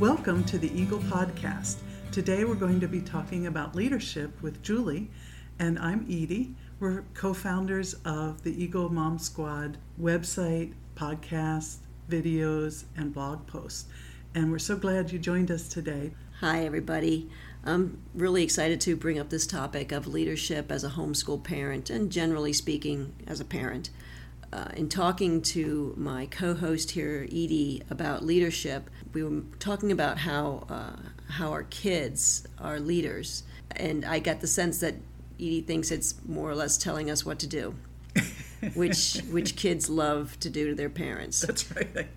Welcome 0.00 0.44
to 0.44 0.58
the 0.58 0.70
Eagle 0.78 0.98
Podcast. 0.98 1.76
Today 2.12 2.44
we're 2.44 2.54
going 2.54 2.80
to 2.80 2.86
be 2.86 3.00
talking 3.00 3.46
about 3.46 3.74
leadership 3.74 4.42
with 4.42 4.62
Julie, 4.62 5.08
and 5.58 5.78
I'm 5.78 6.04
Edy. 6.06 6.54
We're 6.78 7.04
co 7.14 7.32
founders 7.32 7.94
of 8.04 8.42
the 8.42 8.62
Eagle 8.62 8.90
Mom 8.90 9.18
Squad 9.18 9.78
website, 9.98 10.74
podcast, 10.96 11.76
videos, 12.10 12.84
and 12.94 13.14
blog 13.14 13.46
posts. 13.46 13.86
And 14.34 14.50
we're 14.50 14.58
so 14.58 14.76
glad 14.76 15.12
you 15.12 15.18
joined 15.18 15.50
us 15.50 15.66
today. 15.66 16.12
Hi, 16.40 16.66
everybody. 16.66 17.30
I'm 17.64 17.96
really 18.14 18.42
excited 18.42 18.82
to 18.82 18.96
bring 18.96 19.18
up 19.18 19.30
this 19.30 19.46
topic 19.46 19.92
of 19.92 20.06
leadership 20.06 20.70
as 20.70 20.84
a 20.84 20.90
homeschool 20.90 21.42
parent 21.42 21.88
and 21.88 22.12
generally 22.12 22.52
speaking 22.52 23.14
as 23.26 23.40
a 23.40 23.46
parent. 23.46 23.88
Uh, 24.52 24.68
in 24.76 24.88
talking 24.88 25.42
to 25.42 25.92
my 25.96 26.26
co 26.26 26.54
host 26.54 26.92
here, 26.92 27.26
Edy, 27.30 27.82
about 27.90 28.24
leadership, 28.24 28.88
we 29.16 29.22
were 29.22 29.40
talking 29.58 29.92
about 29.92 30.18
how, 30.18 30.66
uh, 30.68 30.94
how 31.30 31.50
our 31.50 31.62
kids 31.62 32.46
are 32.58 32.78
leaders. 32.78 33.44
And 33.70 34.04
I 34.04 34.18
got 34.18 34.42
the 34.42 34.46
sense 34.46 34.80
that 34.80 34.94
Edy 35.38 35.62
thinks 35.62 35.90
it's 35.90 36.16
more 36.26 36.50
or 36.50 36.54
less 36.54 36.76
telling 36.76 37.10
us 37.10 37.24
what 37.24 37.38
to 37.38 37.46
do, 37.46 37.74
which, 38.74 39.22
which 39.30 39.56
kids 39.56 39.88
love 39.88 40.38
to 40.40 40.50
do 40.50 40.68
to 40.68 40.74
their 40.74 40.90
parents. 40.90 41.40
That's 41.40 41.74
right. 41.74 42.08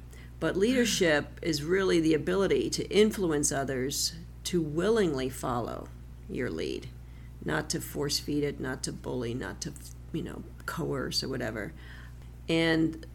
But 0.41 0.57
leadership 0.57 1.39
is 1.41 1.63
really 1.63 2.01
the 2.01 2.15
ability 2.15 2.69
to 2.71 2.83
influence 2.89 3.49
others 3.49 4.15
to 4.45 4.61
willingly 4.61 5.29
follow 5.29 5.87
your 6.29 6.49
lead, 6.49 6.89
not 7.45 7.69
to 7.69 7.79
force 7.79 8.19
feed 8.19 8.43
it, 8.43 8.59
not 8.59 8.83
to 8.83 8.91
bully, 8.91 9.33
not 9.33 9.61
to, 9.61 9.71
you 10.11 10.23
know, 10.23 10.43
coerce 10.65 11.23
or 11.23 11.29
whatever. 11.29 11.71
And 12.49 13.05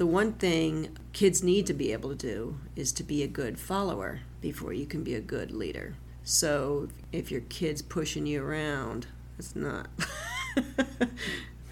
the 0.00 0.06
one 0.06 0.32
thing 0.32 0.96
kids 1.12 1.42
need 1.42 1.66
to 1.66 1.74
be 1.74 1.92
able 1.92 2.08
to 2.08 2.16
do 2.16 2.58
is 2.74 2.90
to 2.90 3.02
be 3.02 3.22
a 3.22 3.26
good 3.26 3.60
follower 3.60 4.20
before 4.40 4.72
you 4.72 4.86
can 4.86 5.04
be 5.04 5.14
a 5.14 5.20
good 5.20 5.50
leader. 5.50 5.94
So 6.24 6.88
if 7.12 7.30
your 7.30 7.42
kid's 7.42 7.82
pushing 7.82 8.24
you 8.24 8.42
around, 8.42 9.08
it's 9.38 9.54
not. 9.54 9.88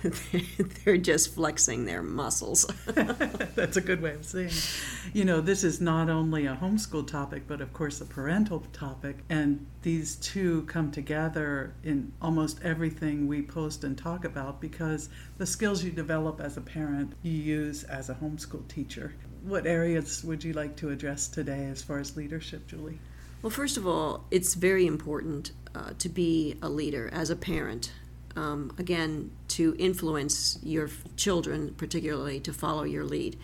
they're 0.85 0.97
just 0.97 1.35
flexing 1.35 1.85
their 1.85 2.03
muscles. 2.03 2.65
That's 2.87 3.77
a 3.77 3.81
good 3.81 4.01
way 4.01 4.15
of 4.15 4.25
saying. 4.25 4.49
It. 4.49 4.81
You 5.13 5.25
know, 5.25 5.41
this 5.41 5.65
is 5.65 5.81
not 5.81 6.09
only 6.09 6.47
a 6.47 6.57
homeschool 6.57 7.07
topic, 7.07 7.45
but 7.47 7.61
of 7.61 7.73
course 7.73 8.01
a 8.01 8.05
parental 8.05 8.61
topic, 8.73 9.19
and 9.29 9.67
these 9.83 10.17
two 10.17 10.63
come 10.63 10.91
together 10.91 11.75
in 11.83 12.13
almost 12.23 12.63
everything 12.63 13.27
we 13.27 13.43
post 13.43 13.85
and 13.85 13.99
talk 13.99 14.25
about 14.25 14.61
because 14.61 15.09
the 15.37 15.47
skills 15.47 15.83
you 15.83 15.91
develop 15.91 16.41
as 16.41 16.57
a 16.57 16.61
parent 16.61 17.13
you 17.23 17.33
use 17.33 17.85
as 17.85 18.09
a 18.09 18.15
homeschool 18.15 18.67
teacher. 18.69 19.15
What 19.43 19.67
areas 19.67 20.23
would 20.25 20.45
you 20.45 20.53
like 20.53 20.77
to 20.77 20.91
address 20.91 21.29
today 21.29 21.67
as 21.67 21.83
far 21.83 21.99
as 21.99 22.17
leadership, 22.17 22.67
Julie? 22.67 22.99
Well, 23.43 23.51
first 23.51 23.77
of 23.77 23.87
all, 23.87 24.25
it's 24.31 24.55
very 24.55 24.87
important 24.87 25.53
uh, 25.75 25.93
to 25.99 26.09
be 26.09 26.57
a 26.61 26.69
leader 26.69 27.09
as 27.13 27.31
a 27.31 27.37
parent 27.37 27.93
um, 28.37 28.73
again, 28.79 29.31
to 29.49 29.75
influence 29.79 30.59
your 30.63 30.91
children, 31.17 31.75
particularly 31.77 32.41
to 32.41 32.53
follow 32.53 32.85
your 32.85 33.05
lead. 33.05 33.39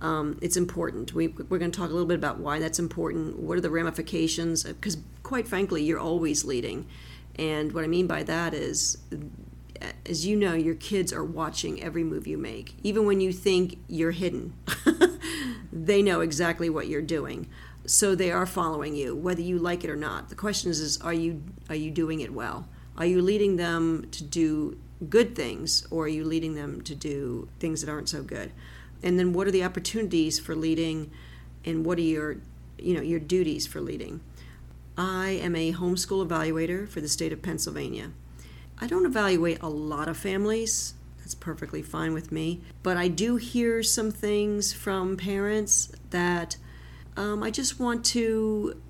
Um, 0.00 0.38
it's 0.40 0.56
important. 0.56 1.12
We, 1.12 1.28
we're 1.28 1.58
going 1.58 1.72
to 1.72 1.78
talk 1.78 1.90
a 1.90 1.92
little 1.92 2.06
bit 2.06 2.18
about 2.18 2.38
why 2.38 2.58
that's 2.60 2.78
important. 2.78 3.38
What 3.38 3.58
are 3.58 3.60
the 3.60 3.70
ramifications? 3.70 4.62
Because, 4.62 4.98
quite 5.22 5.48
frankly, 5.48 5.82
you're 5.82 5.98
always 5.98 6.44
leading. 6.44 6.86
And 7.36 7.72
what 7.72 7.84
I 7.84 7.88
mean 7.88 8.06
by 8.06 8.22
that 8.24 8.54
is, 8.54 8.98
as 10.06 10.26
you 10.26 10.36
know, 10.36 10.54
your 10.54 10.74
kids 10.74 11.12
are 11.12 11.24
watching 11.24 11.82
every 11.82 12.04
move 12.04 12.26
you 12.26 12.38
make. 12.38 12.74
Even 12.82 13.06
when 13.06 13.20
you 13.20 13.32
think 13.32 13.78
you're 13.88 14.10
hidden, 14.10 14.54
they 15.72 16.02
know 16.02 16.20
exactly 16.20 16.68
what 16.68 16.88
you're 16.88 17.02
doing. 17.02 17.48
So 17.86 18.14
they 18.14 18.30
are 18.30 18.46
following 18.46 18.94
you, 18.94 19.16
whether 19.16 19.40
you 19.40 19.58
like 19.58 19.84
it 19.84 19.90
or 19.90 19.96
not. 19.96 20.28
The 20.28 20.34
question 20.34 20.70
is, 20.70 20.80
is 20.80 21.00
are 21.00 21.14
you 21.14 21.42
are 21.68 21.74
you 21.74 21.90
doing 21.90 22.20
it 22.20 22.34
well? 22.34 22.68
Are 22.98 23.06
you 23.06 23.22
leading 23.22 23.56
them 23.56 24.08
to 24.10 24.24
do 24.24 24.76
good 25.08 25.36
things 25.36 25.86
or 25.90 26.04
are 26.04 26.08
you 26.08 26.24
leading 26.24 26.54
them 26.54 26.82
to 26.82 26.94
do 26.94 27.48
things 27.60 27.80
that 27.80 27.90
aren't 27.90 28.08
so 28.08 28.22
good? 28.22 28.52
And 29.02 29.18
then 29.18 29.32
what 29.32 29.46
are 29.46 29.52
the 29.52 29.62
opportunities 29.62 30.40
for 30.40 30.56
leading 30.56 31.12
and 31.64 31.86
what 31.86 31.98
are 31.98 32.02
your 32.02 32.38
you 32.76 32.94
know 32.94 33.00
your 33.00 33.20
duties 33.20 33.66
for 33.66 33.80
leading? 33.80 34.20
I 34.96 35.28
am 35.30 35.54
a 35.54 35.72
homeschool 35.72 36.26
evaluator 36.26 36.88
for 36.88 37.00
the 37.00 37.08
state 37.08 37.32
of 37.32 37.40
Pennsylvania. 37.40 38.10
I 38.80 38.88
don't 38.88 39.06
evaluate 39.06 39.62
a 39.62 39.68
lot 39.68 40.08
of 40.08 40.16
families. 40.16 40.94
That's 41.18 41.36
perfectly 41.36 41.82
fine 41.82 42.14
with 42.14 42.32
me. 42.32 42.62
But 42.82 42.96
I 42.96 43.06
do 43.06 43.36
hear 43.36 43.84
some 43.84 44.10
things 44.10 44.72
from 44.72 45.16
parents 45.16 45.92
that 46.10 46.56
um, 47.16 47.44
I 47.44 47.50
just 47.50 47.78
want 47.78 48.04
to 48.06 48.80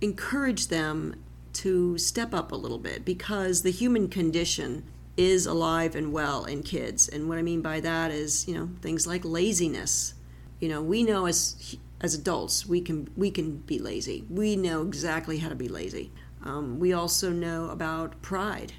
encourage 0.00 0.68
them 0.68 1.16
to 1.60 1.98
step 1.98 2.32
up 2.32 2.52
a 2.52 2.56
little 2.56 2.78
bit 2.78 3.04
because 3.04 3.62
the 3.62 3.70
human 3.70 4.08
condition 4.08 4.84
is 5.16 5.44
alive 5.44 5.94
and 5.94 6.12
well 6.12 6.44
in 6.46 6.62
kids. 6.62 7.08
And 7.08 7.28
what 7.28 7.36
I 7.36 7.42
mean 7.42 7.60
by 7.60 7.80
that 7.80 8.10
is, 8.10 8.48
you 8.48 8.54
know, 8.54 8.70
things 8.80 9.06
like 9.06 9.24
laziness. 9.24 10.14
You 10.58 10.68
know, 10.68 10.82
we 10.82 11.02
know 11.02 11.26
as 11.26 11.76
as 12.00 12.14
adults 12.14 12.64
we 12.64 12.80
can 12.80 13.10
we 13.14 13.30
can 13.30 13.58
be 13.58 13.78
lazy. 13.78 14.24
We 14.30 14.56
know 14.56 14.82
exactly 14.82 15.38
how 15.38 15.50
to 15.50 15.54
be 15.54 15.68
lazy. 15.68 16.12
Um, 16.42 16.78
we 16.78 16.94
also 16.94 17.30
know 17.30 17.68
about 17.68 18.22
pride 18.22 18.72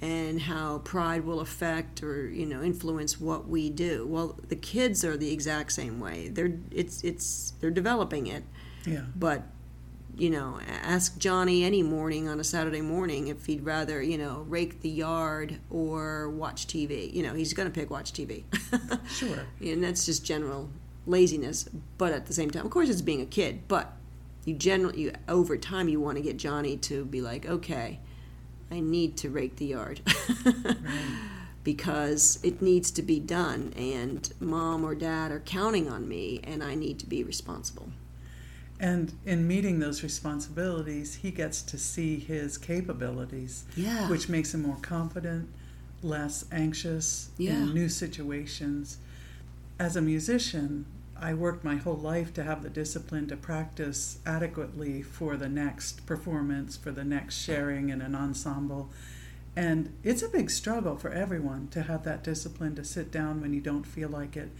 and 0.00 0.40
how 0.40 0.78
pride 0.78 1.24
will 1.24 1.40
affect 1.40 2.02
or 2.02 2.28
you 2.28 2.46
know 2.46 2.62
influence 2.62 3.20
what 3.20 3.48
we 3.48 3.70
do. 3.70 4.06
Well, 4.06 4.38
the 4.48 4.56
kids 4.56 5.04
are 5.04 5.16
the 5.16 5.32
exact 5.32 5.72
same 5.72 5.98
way. 5.98 6.28
They're 6.28 6.58
it's 6.70 7.02
it's 7.02 7.54
they're 7.60 7.70
developing 7.70 8.28
it. 8.28 8.44
Yeah. 8.86 9.06
But 9.16 9.42
you 10.16 10.30
know, 10.30 10.58
ask 10.82 11.18
Johnny 11.18 11.64
any 11.64 11.82
morning 11.82 12.28
on 12.28 12.40
a 12.40 12.44
Saturday 12.44 12.80
morning 12.80 13.28
if 13.28 13.46
he'd 13.46 13.64
rather, 13.64 14.02
you 14.02 14.18
know, 14.18 14.44
rake 14.48 14.80
the 14.80 14.88
yard 14.88 15.58
or 15.70 16.30
watch 16.30 16.66
TV. 16.66 17.12
You 17.12 17.22
know, 17.22 17.34
he's 17.34 17.52
going 17.52 17.70
to 17.70 17.74
pick 17.74 17.90
watch 17.90 18.12
TV. 18.12 18.44
sure. 19.08 19.46
And 19.60 19.82
that's 19.82 20.06
just 20.06 20.24
general 20.24 20.70
laziness. 21.06 21.68
But 21.98 22.12
at 22.12 22.26
the 22.26 22.32
same 22.32 22.50
time, 22.50 22.64
of 22.64 22.70
course, 22.70 22.88
it's 22.88 23.02
being 23.02 23.20
a 23.20 23.26
kid. 23.26 23.66
But 23.68 23.92
you 24.44 24.54
generally, 24.54 25.00
you, 25.00 25.12
over 25.28 25.56
time, 25.56 25.88
you 25.88 26.00
want 26.00 26.16
to 26.16 26.22
get 26.22 26.36
Johnny 26.36 26.76
to 26.78 27.04
be 27.04 27.20
like, 27.20 27.46
okay, 27.46 28.00
I 28.70 28.80
need 28.80 29.16
to 29.18 29.30
rake 29.30 29.56
the 29.56 29.66
yard. 29.66 30.00
right. 30.44 30.76
Because 31.62 32.38
it 32.42 32.62
needs 32.62 32.90
to 32.92 33.02
be 33.02 33.20
done, 33.20 33.74
and 33.76 34.32
mom 34.40 34.82
or 34.82 34.94
dad 34.94 35.30
are 35.30 35.40
counting 35.40 35.90
on 35.90 36.08
me, 36.08 36.40
and 36.42 36.64
I 36.64 36.74
need 36.74 36.98
to 37.00 37.06
be 37.06 37.22
responsible. 37.22 37.92
And 38.80 39.12
in 39.26 39.46
meeting 39.46 39.78
those 39.78 40.02
responsibilities, 40.02 41.16
he 41.16 41.30
gets 41.30 41.60
to 41.62 41.78
see 41.78 42.18
his 42.18 42.56
capabilities, 42.56 43.64
yeah. 43.76 44.08
which 44.08 44.30
makes 44.30 44.54
him 44.54 44.62
more 44.62 44.78
confident, 44.80 45.50
less 46.02 46.46
anxious 46.50 47.28
yeah. 47.36 47.52
in 47.52 47.74
new 47.74 47.90
situations. 47.90 48.96
As 49.78 49.96
a 49.96 50.00
musician, 50.00 50.86
I 51.14 51.34
worked 51.34 51.62
my 51.62 51.76
whole 51.76 51.96
life 51.96 52.32
to 52.34 52.42
have 52.42 52.62
the 52.62 52.70
discipline 52.70 53.28
to 53.28 53.36
practice 53.36 54.18
adequately 54.24 55.02
for 55.02 55.36
the 55.36 55.50
next 55.50 56.06
performance, 56.06 56.78
for 56.78 56.90
the 56.90 57.04
next 57.04 57.36
sharing 57.36 57.90
in 57.90 58.00
an 58.00 58.14
ensemble. 58.14 58.88
And 59.54 59.92
it's 60.02 60.22
a 60.22 60.28
big 60.28 60.48
struggle 60.48 60.96
for 60.96 61.10
everyone 61.10 61.68
to 61.72 61.82
have 61.82 62.04
that 62.04 62.24
discipline 62.24 62.74
to 62.76 62.84
sit 62.84 63.12
down 63.12 63.42
when 63.42 63.52
you 63.52 63.60
don't 63.60 63.84
feel 63.84 64.08
like 64.08 64.38
it 64.38 64.50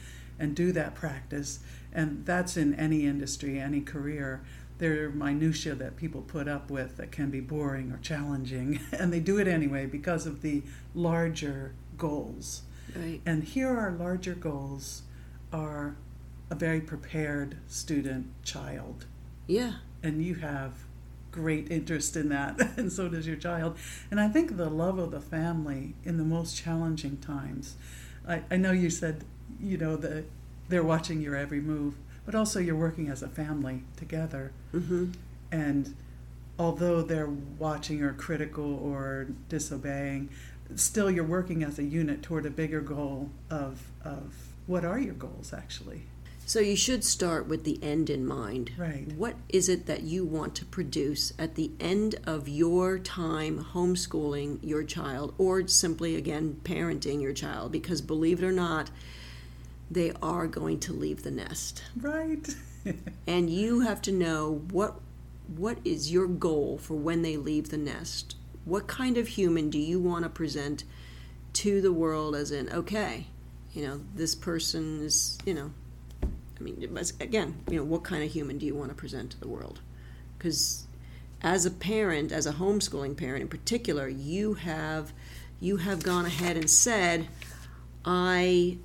and 0.41 0.57
do 0.57 0.73
that 0.73 0.97
practice. 0.97 1.61
And 1.93 2.25
that's 2.27 2.57
in 2.57 2.75
any 2.75 3.07
industry, 3.07 3.61
any 3.61 3.83
career. 3.83 4.43
There 4.79 5.05
are 5.05 5.11
minutiae 5.11 5.75
that 5.75 5.97
people 5.97 6.23
put 6.23 6.49
up 6.49 6.71
with 6.71 6.97
that 6.97 7.13
can 7.13 7.31
be 7.31 7.41
boring 7.41 7.93
or 7.93 7.99
challenging, 7.99 8.81
and 8.93 9.13
they 9.13 9.21
do 9.21 9.39
it 9.39 9.47
anyway 9.47 9.87
because 9.87 10.27
of 10.27 10.41
the 10.41 10.63
larger 10.95 11.75
goals. 11.99 12.63
Right. 12.97 13.21
And 13.27 13.45
here 13.45 13.69
our 13.69 13.93
larger 13.93 14.35
goals 14.35 15.03
are 15.53 15.97
a 16.51 16.55
very 16.55 16.81
prepared 16.81 17.59
student 17.69 18.27
child. 18.43 19.05
Yeah. 19.47 19.75
And 20.03 20.25
you 20.25 20.37
have 20.37 20.73
great 21.31 21.71
interest 21.71 22.17
in 22.17 22.31
that, 22.31 22.59
and 22.77 22.91
so 22.91 23.09
does 23.09 23.27
your 23.27 23.37
child. 23.37 23.77
And 24.11 24.19
I 24.19 24.29
think 24.29 24.57
the 24.57 24.71
love 24.71 24.99
of 24.99 25.11
the 25.11 25.21
family 25.21 25.95
in 26.05 26.17
the 26.17 26.25
most 26.25 26.57
challenging 26.57 27.19
times. 27.19 27.77
I, 28.27 28.43
I 28.51 28.57
know 28.57 28.73
you 28.73 28.91
said 28.91 29.25
you 29.63 29.77
know 29.77 29.97
the 29.97 30.25
they're 30.71 30.83
watching 30.83 31.21
your 31.21 31.37
every 31.37 31.61
move, 31.61 31.95
but 32.25 32.35
also 32.35 32.59
you're 32.59 32.77
working 32.77 33.09
as 33.09 33.23
a 33.23 33.29
family 33.29 33.83
together. 33.97 34.53
Mm-hmm. 34.75 35.13
And 35.53 35.95
although 36.59 37.03
they're 37.03 37.29
watching 37.59 38.03
or 38.03 38.13
critical 38.15 38.77
or 38.77 39.29
disobeying, 39.49 40.31
still 40.77 41.11
you're 41.11 41.25
working 41.25 41.63
as 41.63 41.79
a 41.79 41.83
unit 41.83 42.23
toward 42.23 42.47
a 42.47 42.51
bigger 42.51 42.81
goal 42.81 43.31
of 43.51 43.91
of 44.05 44.35
what 44.67 44.85
are 44.85 44.99
your 44.99 45.15
goals 45.15 45.53
actually. 45.53 46.03
So 46.47 46.59
you 46.59 46.75
should 46.75 47.05
start 47.05 47.47
with 47.47 47.63
the 47.63 47.79
end 47.81 48.11
in 48.11 48.27
mind. 48.27 48.73
Right. 48.77 49.07
What 49.13 49.37
is 49.49 49.69
it 49.69 49.87
that 49.87 50.03
you 50.03 50.25
want 50.25 50.57
to 50.57 50.65
produce 50.65 51.33
at 51.39 51.55
the 51.55 51.71
end 51.79 52.17
of 52.27 52.49
your 52.49 52.99
time 52.99 53.67
homeschooling 53.73 54.59
your 54.61 54.83
child 54.83 55.33
or 55.39 55.69
simply 55.69 56.17
again 56.17 56.61
parenting 56.65 57.23
your 57.23 57.33
child 57.33 57.71
because 57.71 58.01
believe 58.01 58.43
it 58.43 58.47
or 58.47 58.53
not 58.53 58.91
they 59.91 60.13
are 60.23 60.47
going 60.47 60.79
to 60.81 60.93
leave 60.93 61.23
the 61.23 61.31
nest. 61.31 61.83
Right. 62.01 62.55
and 63.27 63.51
you 63.51 63.81
have 63.81 64.01
to 64.03 64.13
know 64.13 64.63
what 64.71 65.01
what 65.57 65.79
is 65.85 66.13
your 66.13 66.29
goal 66.29 66.79
for 66.79 66.95
when 66.95 67.23
they 67.23 67.37
leave 67.37 67.71
the 67.71 67.77
nest? 67.77 68.37
What 68.65 68.87
kind 68.87 69.17
of 69.17 69.29
human 69.29 69.69
do 69.69 69.79
you 69.79 69.99
want 69.99 70.23
to 70.23 70.29
present 70.29 70.85
to 71.55 71.81
the 71.81 71.93
world 71.93 72.37
as 72.37 72.53
in, 72.53 72.71
okay, 72.71 73.27
you 73.73 73.85
know, 73.85 74.01
this 74.15 74.37
person 74.37 75.05
is, 75.05 75.39
you 75.45 75.55
know, 75.55 75.73
I 76.23 76.63
mean, 76.63 76.97
again, 77.21 77.61
you 77.69 77.79
know, 77.79 77.85
what 77.85 78.05
kind 78.05 78.23
of 78.23 78.31
human 78.31 78.59
do 78.59 78.67
you 78.67 78.75
want 78.75 78.91
to 78.91 78.95
present 78.95 79.33
to 79.33 79.41
the 79.41 79.49
world? 79.49 79.81
Because 80.37 80.87
as 81.43 81.67
a 81.67 81.71
parent, 81.71 82.33
as 82.33 82.47
a 82.47 82.53
homeschooling 82.53 83.17
parent 83.17 83.43
in 83.43 83.49
particular, 83.49 84.09
you 84.09 84.55
have 84.55 85.13
you 85.59 85.77
have 85.77 86.03
gone 86.03 86.25
ahead 86.25 86.57
and 86.57 86.71
said, 86.71 87.29
I 88.05 88.79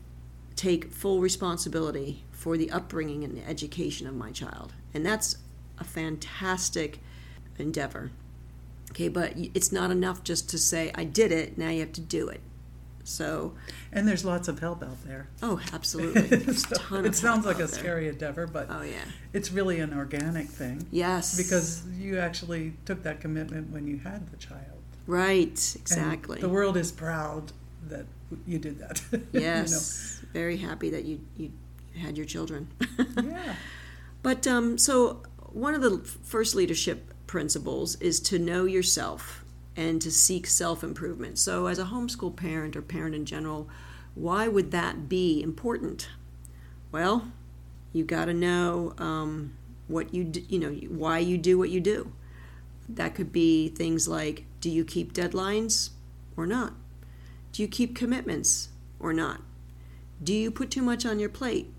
take 0.56 0.92
full 0.92 1.20
responsibility 1.20 2.24
for 2.32 2.58
the 2.58 2.72
upbringing 2.72 3.24
and 3.24 3.36
the 3.36 3.48
education 3.48 4.08
of 4.08 4.16
my 4.16 4.32
child. 4.32 4.74
And 4.94 5.06
that's 5.06 5.38
a 5.80 5.84
fantastic 5.84 7.00
endeavor. 7.58 8.12
Okay, 8.92 9.08
but 9.10 9.34
it's 9.36 9.72
not 9.72 9.92
enough 9.92 10.24
just 10.24 10.50
to 10.52 10.58
say, 10.58 10.92
I 10.96 11.04
did 11.04 11.32
it, 11.32 11.58
now 11.58 11.70
you 11.70 11.82
have 11.82 11.94
to 11.94 12.02
do 12.02 12.30
it. 12.30 12.42
So, 13.04 13.54
and 13.92 14.08
there's 14.08 14.26
lots 14.26 14.48
of 14.48 14.60
help 14.60 14.82
out 14.82 15.04
there. 15.06 15.28
Oh, 15.44 15.60
absolutely. 15.74 16.54
so 16.54 16.96
it 17.04 17.16
sounds 17.16 17.46
like 17.46 17.60
a 17.60 17.68
scary 17.68 18.08
endeavor, 18.08 18.48
but 18.48 18.68
oh 18.70 18.82
yeah, 18.82 19.06
it's 19.32 19.52
really 19.52 19.80
an 19.80 19.94
organic 19.94 20.48
thing. 20.48 20.88
Yes, 20.92 21.38
because 21.38 21.84
you 22.00 22.18
actually 22.18 22.74
took 22.86 23.04
that 23.04 23.22
commitment 23.22 23.70
when 23.70 23.86
you 23.86 24.00
had 24.00 24.28
the 24.32 24.38
child. 24.38 24.82
Right. 25.06 25.76
Exactly. 25.76 26.38
And 26.38 26.44
the 26.44 26.50
world 26.50 26.78
is 26.78 26.92
proud 26.92 27.52
that 27.90 28.06
you 28.46 28.60
did 28.60 28.80
that. 28.80 29.02
Yes. 29.32 30.20
you 30.22 30.28
know? 30.28 30.32
Very 30.34 30.58
happy 30.58 30.90
that 30.90 31.06
you 31.06 31.22
you 31.38 31.52
had 32.00 32.18
your 32.18 32.26
children. 32.26 32.68
yeah. 33.24 33.56
But 34.22 34.48
um, 34.48 34.78
so 34.78 35.22
one 35.40 35.74
of 35.74 35.82
the 35.82 36.00
first 36.24 36.56
leadership 36.56 37.14
principles 37.28 37.96
is 38.02 38.20
to 38.20 38.38
know 38.40 38.66
yourself 38.66 39.46
and 39.76 40.02
to 40.02 40.12
seek 40.12 40.48
self 40.48 40.84
improvement. 40.84 41.38
So, 41.38 41.68
as 41.68 41.80
a 41.80 41.86
homeschool 41.86 42.36
parent 42.36 42.76
or 42.76 42.82
parent 42.82 43.16
in 43.16 43.26
general, 43.26 43.70
why 44.14 44.48
would 44.48 44.72
that 44.72 45.10
be 45.10 45.42
important? 45.42 46.10
Well, 46.92 47.32
you 47.94 48.04
got 48.04 48.26
to 48.26 48.34
know 48.34 48.94
um, 48.98 49.54
what 49.88 50.14
you 50.14 50.24
do, 50.24 50.44
you 50.48 50.60
know 50.60 50.72
why 50.90 51.20
you 51.20 51.38
do 51.38 51.58
what 51.58 51.70
you 51.70 51.80
do. 51.80 52.12
That 52.88 53.16
could 53.16 53.32
be 53.32 53.70
things 53.70 54.08
like: 54.08 54.46
Do 54.62 54.70
you 54.70 54.86
keep 54.86 55.14
deadlines 55.14 55.90
or 56.38 56.46
not? 56.46 56.74
Do 57.56 57.62
you 57.62 57.70
keep 57.70 57.96
commitments 57.96 58.68
or 59.00 59.14
not? 59.14 59.40
Do 60.22 60.34
you 60.34 60.52
put 60.52 60.70
too 60.70 60.82
much 60.82 61.06
on 61.06 61.20
your 61.20 61.30
plate? 61.30 61.72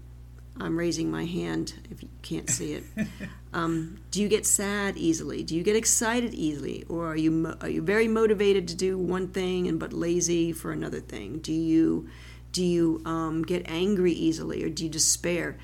I'm 0.59 0.79
raising 0.79 1.11
my 1.11 1.27
hand 1.27 1.75
if 1.91 2.03
you 2.03 2.09
can't 2.23 2.49
see 2.49 2.73
it. 2.73 2.85
Um, 3.53 4.01
do 4.11 4.21
you 4.21 4.29
get 4.29 4.45
sad 4.45 4.99
easily? 4.99 5.43
Do 5.43 5.57
you 5.57 5.63
get 5.63 5.77
excited 5.77 6.35
easily, 6.35 6.85
or 6.91 7.07
are 7.07 7.17
you 7.17 7.55
are 7.63 7.71
you 7.71 7.81
very 7.81 8.07
motivated 8.07 8.69
to 8.69 8.75
do 8.75 8.99
one 8.99 9.29
thing 9.29 9.67
and 9.67 9.81
but 9.81 9.95
lazy 9.95 10.53
for 10.53 10.73
another 10.73 11.01
thing? 11.01 11.39
Do 11.39 11.55
you 11.55 12.07
do 12.53 12.63
you 12.63 13.01
um, 13.07 13.45
get 13.45 13.63
angry 13.65 14.13
easily, 14.13 14.63
or 14.63 14.69
do 14.69 14.85
you 14.85 14.91
despair? 14.91 15.57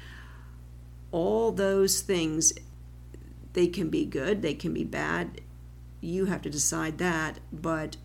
All 1.11 1.53
those 1.53 2.01
things, 2.01 2.55
they 3.53 3.67
can 3.67 3.91
be 3.91 4.07
good, 4.07 4.41
they 4.41 4.55
can 4.55 4.73
be 4.73 4.85
bad. 4.85 5.43
You 6.01 6.25
have 6.27 6.41
to 6.43 6.49
decide 6.49 6.97
that. 6.97 7.41
But 7.53 7.99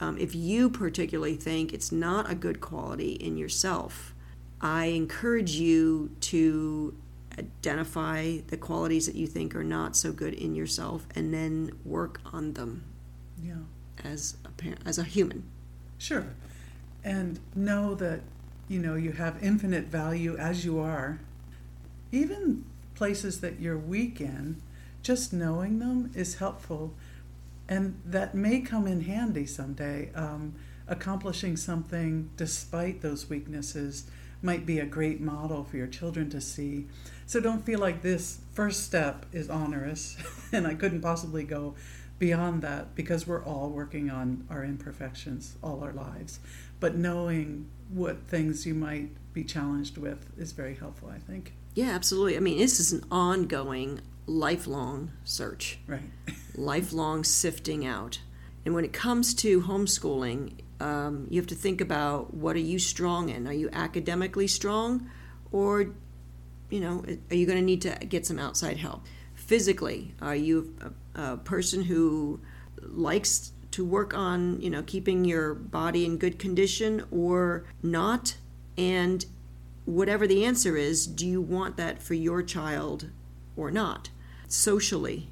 um, 0.00 0.16
if 0.18 0.34
you 0.34 0.70
particularly 0.70 1.36
think 1.36 1.72
it's 1.72 1.92
not 1.92 2.30
a 2.30 2.34
good 2.34 2.60
quality 2.60 3.12
in 3.12 3.36
yourself, 3.36 4.14
I 4.60 4.86
encourage 4.86 5.52
you 5.52 6.10
to 6.20 6.94
identify 7.38 8.38
the 8.48 8.56
qualities 8.56 9.06
that 9.06 9.14
you 9.14 9.26
think 9.26 9.54
are 9.54 9.64
not 9.64 9.96
so 9.96 10.12
good 10.12 10.34
in 10.34 10.54
yourself 10.54 11.06
and 11.14 11.32
then 11.32 11.72
work 11.84 12.20
on 12.32 12.54
them 12.54 12.84
yeah. 13.42 13.54
as 14.02 14.36
a 14.44 14.48
parent, 14.50 14.80
as 14.86 14.98
a 14.98 15.04
human. 15.04 15.44
Sure. 15.98 16.26
And 17.04 17.38
know 17.54 17.94
that 17.94 18.20
you 18.68 18.78
know 18.78 18.94
you 18.94 19.12
have 19.12 19.42
infinite 19.42 19.86
value 19.86 20.36
as 20.36 20.64
you 20.64 20.78
are. 20.78 21.20
Even 22.12 22.64
places 22.94 23.40
that 23.40 23.60
you're 23.60 23.78
weak 23.78 24.20
in 24.20 24.60
just 25.02 25.32
knowing 25.32 25.78
them 25.78 26.10
is 26.14 26.36
helpful 26.36 26.94
and 27.70 28.00
that 28.04 28.34
may 28.34 28.60
come 28.60 28.86
in 28.88 29.02
handy 29.02 29.46
someday 29.46 30.10
um, 30.14 30.54
accomplishing 30.88 31.56
something 31.56 32.28
despite 32.36 33.00
those 33.00 33.30
weaknesses 33.30 34.10
might 34.42 34.66
be 34.66 34.80
a 34.80 34.86
great 34.86 35.20
model 35.20 35.62
for 35.64 35.76
your 35.76 35.86
children 35.86 36.28
to 36.30 36.40
see. 36.40 36.86
So 37.26 37.40
don't 37.40 37.64
feel 37.64 37.78
like 37.78 38.02
this 38.02 38.40
first 38.52 38.84
step 38.84 39.24
is 39.32 39.48
onerous 39.48 40.16
and 40.52 40.66
I 40.66 40.74
couldn't 40.74 41.00
possibly 41.00 41.44
go 41.44 41.74
beyond 42.18 42.60
that 42.62 42.94
because 42.94 43.26
we're 43.26 43.44
all 43.44 43.70
working 43.70 44.10
on 44.10 44.46
our 44.50 44.64
imperfections 44.64 45.56
all 45.62 45.82
our 45.82 45.92
lives. 45.92 46.40
But 46.80 46.96
knowing 46.96 47.70
what 47.88 48.26
things 48.26 48.66
you 48.66 48.74
might 48.74 49.10
be 49.32 49.44
challenged 49.44 49.96
with 49.96 50.26
is 50.36 50.52
very 50.52 50.74
helpful, 50.74 51.08
I 51.14 51.18
think. 51.18 51.52
Yeah, 51.80 51.92
absolutely. 51.92 52.36
I 52.36 52.40
mean, 52.40 52.58
this 52.58 52.78
is 52.78 52.92
an 52.92 53.02
ongoing, 53.10 54.02
lifelong 54.26 55.12
search. 55.24 55.78
Right. 55.86 56.02
lifelong 56.54 57.24
sifting 57.24 57.86
out. 57.86 58.20
And 58.66 58.74
when 58.74 58.84
it 58.84 58.92
comes 58.92 59.32
to 59.36 59.62
homeschooling, 59.62 60.60
um, 60.78 61.26
you 61.30 61.40
have 61.40 61.46
to 61.46 61.54
think 61.54 61.80
about 61.80 62.34
what 62.34 62.54
are 62.54 62.60
you 62.60 62.78
strong 62.78 63.30
in? 63.30 63.48
Are 63.48 63.54
you 63.54 63.70
academically 63.72 64.46
strong, 64.46 65.10
or 65.52 65.94
you 66.68 66.80
know, 66.80 67.02
are 67.30 67.34
you 67.34 67.46
going 67.46 67.58
to 67.58 67.64
need 67.64 67.80
to 67.80 67.96
get 68.06 68.26
some 68.26 68.38
outside 68.38 68.76
help? 68.76 69.06
Physically, 69.34 70.14
are 70.20 70.36
you 70.36 70.76
a, 71.14 71.32
a 71.32 71.36
person 71.38 71.84
who 71.84 72.40
likes 72.82 73.52
to 73.70 73.86
work 73.86 74.12
on 74.12 74.60
you 74.60 74.68
know 74.68 74.82
keeping 74.82 75.24
your 75.24 75.54
body 75.54 76.04
in 76.04 76.18
good 76.18 76.38
condition 76.38 77.04
or 77.10 77.64
not? 77.82 78.36
And 78.76 79.24
whatever 79.84 80.26
the 80.26 80.44
answer 80.44 80.76
is, 80.76 81.06
do 81.06 81.26
you 81.26 81.40
want 81.40 81.76
that 81.76 82.02
for 82.02 82.14
your 82.14 82.42
child 82.42 83.10
or 83.56 83.70
not? 83.70 84.10
Socially, 84.48 85.28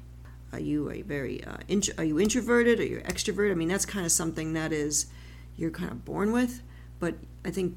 are 0.51 0.59
you 0.59 0.89
a 0.89 1.01
very 1.01 1.43
uh, 1.43 1.57
int- 1.67 1.89
are 1.97 2.03
you 2.03 2.19
introverted? 2.19 2.79
Are 2.79 2.85
you 2.85 3.01
extroverted? 3.01 3.51
I 3.51 3.55
mean, 3.55 3.67
that's 3.67 3.85
kind 3.85 4.05
of 4.05 4.11
something 4.11 4.53
that 4.53 4.71
is 4.71 5.07
you're 5.55 5.71
kind 5.71 5.91
of 5.91 6.05
born 6.05 6.31
with, 6.31 6.61
but 6.99 7.15
I 7.45 7.51
think 7.51 7.75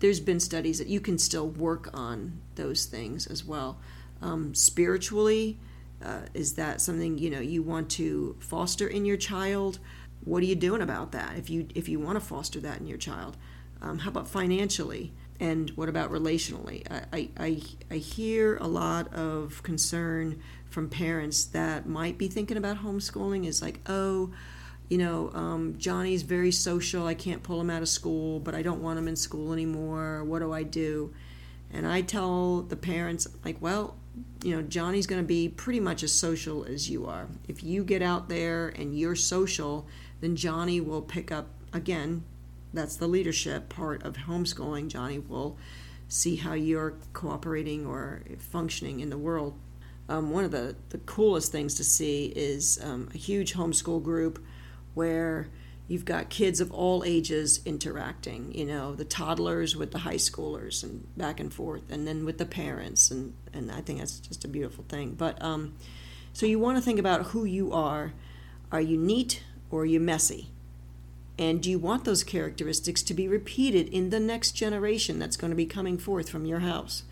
there's 0.00 0.20
been 0.20 0.40
studies 0.40 0.78
that 0.78 0.88
you 0.88 1.00
can 1.00 1.18
still 1.18 1.48
work 1.48 1.88
on 1.94 2.40
those 2.56 2.86
things 2.86 3.26
as 3.26 3.44
well. 3.44 3.78
Um, 4.20 4.54
spiritually, 4.54 5.58
uh, 6.04 6.22
is 6.34 6.54
that 6.54 6.80
something 6.80 7.18
you 7.18 7.30
know 7.30 7.40
you 7.40 7.62
want 7.62 7.88
to 7.92 8.36
foster 8.40 8.88
in 8.88 9.04
your 9.04 9.16
child? 9.16 9.78
What 10.24 10.42
are 10.42 10.46
you 10.46 10.56
doing 10.56 10.82
about 10.82 11.12
that? 11.12 11.36
If 11.38 11.48
you 11.48 11.68
if 11.74 11.88
you 11.88 12.00
want 12.00 12.16
to 12.16 12.24
foster 12.24 12.60
that 12.60 12.80
in 12.80 12.86
your 12.86 12.98
child, 12.98 13.36
um, 13.80 14.00
how 14.00 14.10
about 14.10 14.28
financially? 14.28 15.12
And 15.42 15.70
what 15.70 15.88
about 15.88 16.12
relationally? 16.12 16.86
I, 17.12 17.28
I, 17.36 17.60
I 17.90 17.96
hear 17.96 18.58
a 18.58 18.68
lot 18.68 19.12
of 19.12 19.60
concern 19.64 20.40
from 20.70 20.88
parents 20.88 21.46
that 21.46 21.84
might 21.84 22.16
be 22.16 22.28
thinking 22.28 22.56
about 22.56 22.78
homeschooling 22.78 23.44
is 23.44 23.60
like, 23.60 23.80
oh, 23.88 24.32
you 24.88 24.98
know, 24.98 25.32
um, 25.34 25.74
Johnny's 25.78 26.22
very 26.22 26.52
social. 26.52 27.08
I 27.08 27.14
can't 27.14 27.42
pull 27.42 27.60
him 27.60 27.70
out 27.70 27.82
of 27.82 27.88
school, 27.88 28.38
but 28.38 28.54
I 28.54 28.62
don't 28.62 28.80
want 28.80 29.00
him 29.00 29.08
in 29.08 29.16
school 29.16 29.52
anymore. 29.52 30.22
What 30.22 30.38
do 30.38 30.52
I 30.52 30.62
do? 30.62 31.12
And 31.72 31.88
I 31.88 32.02
tell 32.02 32.62
the 32.62 32.76
parents, 32.76 33.26
like, 33.44 33.56
well, 33.60 33.96
you 34.44 34.54
know, 34.54 34.62
Johnny's 34.62 35.08
going 35.08 35.22
to 35.22 35.26
be 35.26 35.48
pretty 35.48 35.80
much 35.80 36.04
as 36.04 36.12
social 36.12 36.62
as 36.64 36.88
you 36.88 37.04
are. 37.06 37.26
If 37.48 37.64
you 37.64 37.82
get 37.82 38.00
out 38.00 38.28
there 38.28 38.68
and 38.68 38.96
you're 38.96 39.16
social, 39.16 39.88
then 40.20 40.36
Johnny 40.36 40.80
will 40.80 41.02
pick 41.02 41.32
up 41.32 41.48
again. 41.72 42.22
That's 42.72 42.96
the 42.96 43.06
leadership 43.06 43.68
part 43.68 44.02
of 44.02 44.16
homeschooling. 44.16 44.88
Johnny 44.88 45.18
will 45.18 45.58
see 46.08 46.36
how 46.36 46.54
you're 46.54 46.94
cooperating 47.12 47.86
or 47.86 48.22
functioning 48.38 49.00
in 49.00 49.10
the 49.10 49.18
world. 49.18 49.58
Um, 50.08 50.30
one 50.30 50.44
of 50.44 50.50
the, 50.50 50.76
the 50.90 50.98
coolest 50.98 51.52
things 51.52 51.74
to 51.76 51.84
see 51.84 52.26
is 52.26 52.78
um, 52.82 53.08
a 53.14 53.18
huge 53.18 53.54
homeschool 53.54 54.02
group 54.02 54.44
where 54.94 55.48
you've 55.88 56.04
got 56.04 56.28
kids 56.28 56.60
of 56.60 56.70
all 56.72 57.02
ages 57.04 57.60
interacting 57.64 58.54
you 58.54 58.64
know 58.64 58.94
the 58.94 59.04
toddlers 59.04 59.76
with 59.76 59.90
the 59.90 59.98
high 59.98 60.14
schoolers 60.14 60.82
and 60.82 61.06
back 61.16 61.40
and 61.40 61.52
forth 61.52 61.82
and 61.90 62.06
then 62.06 62.24
with 62.24 62.38
the 62.38 62.46
parents 62.46 63.10
and 63.10 63.34
and 63.52 63.70
i 63.70 63.80
think 63.80 63.98
that's 63.98 64.18
just 64.20 64.44
a 64.44 64.48
beautiful 64.48 64.84
thing 64.88 65.12
but 65.12 65.42
um 65.42 65.74
so 66.32 66.46
you 66.46 66.58
want 66.58 66.78
to 66.78 66.82
think 66.82 66.98
about 66.98 67.26
who 67.26 67.44
you 67.44 67.72
are 67.72 68.12
are 68.70 68.80
you 68.80 68.96
neat 68.96 69.42
or 69.70 69.82
are 69.82 69.86
you 69.86 70.00
messy 70.00 70.48
and 71.38 71.62
do 71.62 71.70
you 71.70 71.78
want 71.78 72.04
those 72.04 72.24
characteristics 72.24 73.02
to 73.02 73.14
be 73.14 73.26
repeated 73.26 73.88
in 73.88 74.10
the 74.10 74.20
next 74.20 74.52
generation 74.52 75.18
that's 75.18 75.36
going 75.36 75.50
to 75.50 75.56
be 75.56 75.66
coming 75.66 75.98
forth 75.98 76.28
from 76.28 76.46
your 76.46 76.60
house 76.60 77.04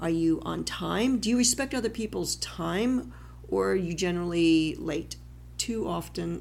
are 0.00 0.10
you 0.10 0.40
on 0.44 0.64
time 0.64 1.18
do 1.18 1.28
you 1.28 1.36
respect 1.36 1.74
other 1.74 1.90
people's 1.90 2.36
time 2.36 3.12
or 3.48 3.72
are 3.72 3.76
you 3.76 3.94
generally 3.94 4.74
late 4.76 5.16
too 5.60 5.86
often 5.86 6.40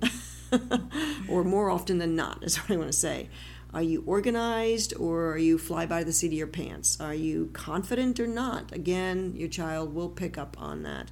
or 1.29 1.43
more 1.43 1.69
often 1.69 1.97
than 1.97 2.15
not, 2.15 2.43
is 2.43 2.57
what 2.57 2.71
I 2.71 2.77
want 2.77 2.91
to 2.91 2.97
say. 2.97 3.29
Are 3.73 3.83
you 3.83 4.03
organized 4.07 4.95
or 4.97 5.33
are 5.33 5.37
you 5.37 5.57
fly 5.57 5.85
by 5.85 6.03
the 6.03 6.13
seat 6.13 6.27
of 6.27 6.33
your 6.33 6.47
pants? 6.47 6.99
Are 6.99 7.13
you 7.13 7.51
confident 7.53 8.19
or 8.19 8.25
not? 8.25 8.71
Again, 8.71 9.33
your 9.35 9.49
child 9.49 9.93
will 9.93 10.09
pick 10.09 10.37
up 10.37 10.59
on 10.59 10.83
that. 10.83 11.11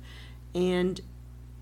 And 0.55 0.99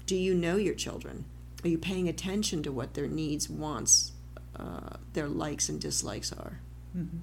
do 0.06 0.16
you 0.16 0.34
know 0.34 0.56
your 0.56 0.76
children? 0.76 1.26
Are 1.64 1.68
you 1.68 1.78
paying 1.78 2.08
attention 2.08 2.64
to 2.64 2.72
what 2.72 2.94
their 2.94 3.08
needs, 3.08 3.50
wants, 3.50 4.14
uh, 4.60 4.98
their 5.14 5.28
likes 5.28 5.70
and 5.70 5.80
dislikes 5.80 6.32
are? 6.32 6.60
Mm-hmm. 6.98 7.18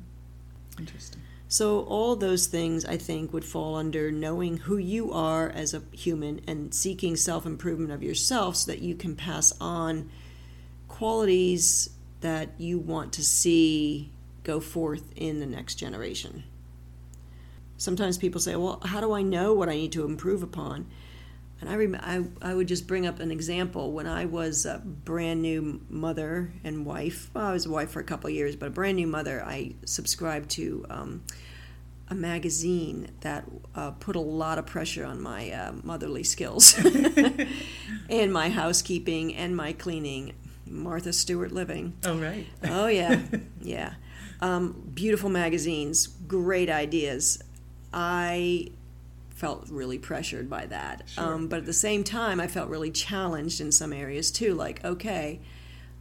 Interesting. 0.78 1.20
So, 1.48 1.80
all 1.80 2.16
those 2.16 2.46
things 2.46 2.84
I 2.86 2.96
think 2.96 3.32
would 3.34 3.44
fall 3.44 3.76
under 3.76 4.10
knowing 4.10 4.56
who 4.56 4.78
you 4.78 5.12
are 5.12 5.50
as 5.50 5.74
a 5.74 5.82
human 5.92 6.40
and 6.46 6.72
seeking 6.72 7.14
self 7.14 7.44
improvement 7.44 7.92
of 7.92 8.02
yourself 8.02 8.56
so 8.56 8.72
that 8.72 8.80
you 8.80 8.94
can 8.94 9.16
pass 9.16 9.52
on 9.60 10.10
qualities 10.88 11.90
that 12.22 12.58
you 12.58 12.78
want 12.78 13.12
to 13.14 13.24
see 13.24 14.12
go 14.44 14.60
forth 14.60 15.12
in 15.14 15.40
the 15.40 15.46
next 15.46 15.74
generation. 15.74 16.44
Sometimes 17.76 18.16
people 18.16 18.40
say, 18.40 18.56
Well, 18.56 18.80
how 18.84 19.00
do 19.00 19.12
I 19.12 19.22
know 19.22 19.52
what 19.52 19.68
I 19.68 19.74
need 19.74 19.92
to 19.92 20.04
improve 20.04 20.42
upon? 20.42 20.86
And 21.62 21.70
I, 21.70 21.76
rem- 21.76 22.00
I, 22.42 22.50
I 22.50 22.54
would 22.54 22.66
just 22.66 22.88
bring 22.88 23.06
up 23.06 23.20
an 23.20 23.30
example. 23.30 23.92
When 23.92 24.08
I 24.08 24.24
was 24.24 24.66
a 24.66 24.82
brand 24.84 25.42
new 25.42 25.80
mother 25.88 26.52
and 26.64 26.84
wife, 26.84 27.30
well, 27.34 27.46
I 27.46 27.52
was 27.52 27.66
a 27.66 27.70
wife 27.70 27.90
for 27.90 28.00
a 28.00 28.04
couple 28.04 28.28
years, 28.30 28.56
but 28.56 28.66
a 28.66 28.70
brand 28.70 28.96
new 28.96 29.06
mother, 29.06 29.40
I 29.46 29.76
subscribed 29.84 30.50
to 30.50 30.84
um, 30.90 31.22
a 32.08 32.16
magazine 32.16 33.12
that 33.20 33.44
uh, 33.76 33.92
put 33.92 34.16
a 34.16 34.20
lot 34.20 34.58
of 34.58 34.66
pressure 34.66 35.04
on 35.04 35.22
my 35.22 35.52
uh, 35.52 35.72
motherly 35.84 36.24
skills 36.24 36.76
and 38.10 38.32
my 38.32 38.48
housekeeping 38.48 39.36
and 39.36 39.56
my 39.56 39.72
cleaning. 39.72 40.32
Martha 40.66 41.12
Stewart 41.12 41.52
Living. 41.52 41.92
Oh, 42.04 42.18
right. 42.18 42.46
oh, 42.64 42.86
yeah. 42.88 43.20
Yeah. 43.60 43.94
Um, 44.40 44.90
beautiful 44.92 45.30
magazines, 45.30 46.08
great 46.08 46.68
ideas. 46.68 47.40
I 47.92 48.72
felt 49.34 49.68
really 49.70 49.98
pressured 49.98 50.48
by 50.48 50.66
that. 50.66 51.08
Sure. 51.08 51.34
Um, 51.34 51.48
but 51.48 51.60
at 51.60 51.66
the 51.66 51.72
same 51.72 52.04
time, 52.04 52.40
I 52.40 52.46
felt 52.46 52.68
really 52.68 52.90
challenged 52.90 53.60
in 53.60 53.72
some 53.72 53.92
areas 53.92 54.30
too. 54.30 54.54
Like, 54.54 54.84
okay, 54.84 55.40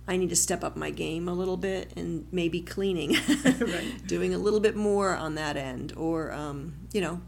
I 0.07 0.17
need 0.17 0.29
to 0.29 0.35
step 0.35 0.63
up 0.63 0.75
my 0.75 0.89
game 0.89 1.27
a 1.27 1.33
little 1.33 1.57
bit 1.57 1.93
and 1.95 2.27
maybe 2.31 2.61
cleaning, 2.61 3.13
right. 3.45 3.93
doing 4.05 4.33
a 4.33 4.37
little 4.37 4.59
bit 4.59 4.75
more 4.75 5.15
on 5.15 5.35
that 5.35 5.57
end, 5.57 5.93
or 5.95 6.31
um, 6.31 6.73
you 6.91 7.01
know, 7.01 7.21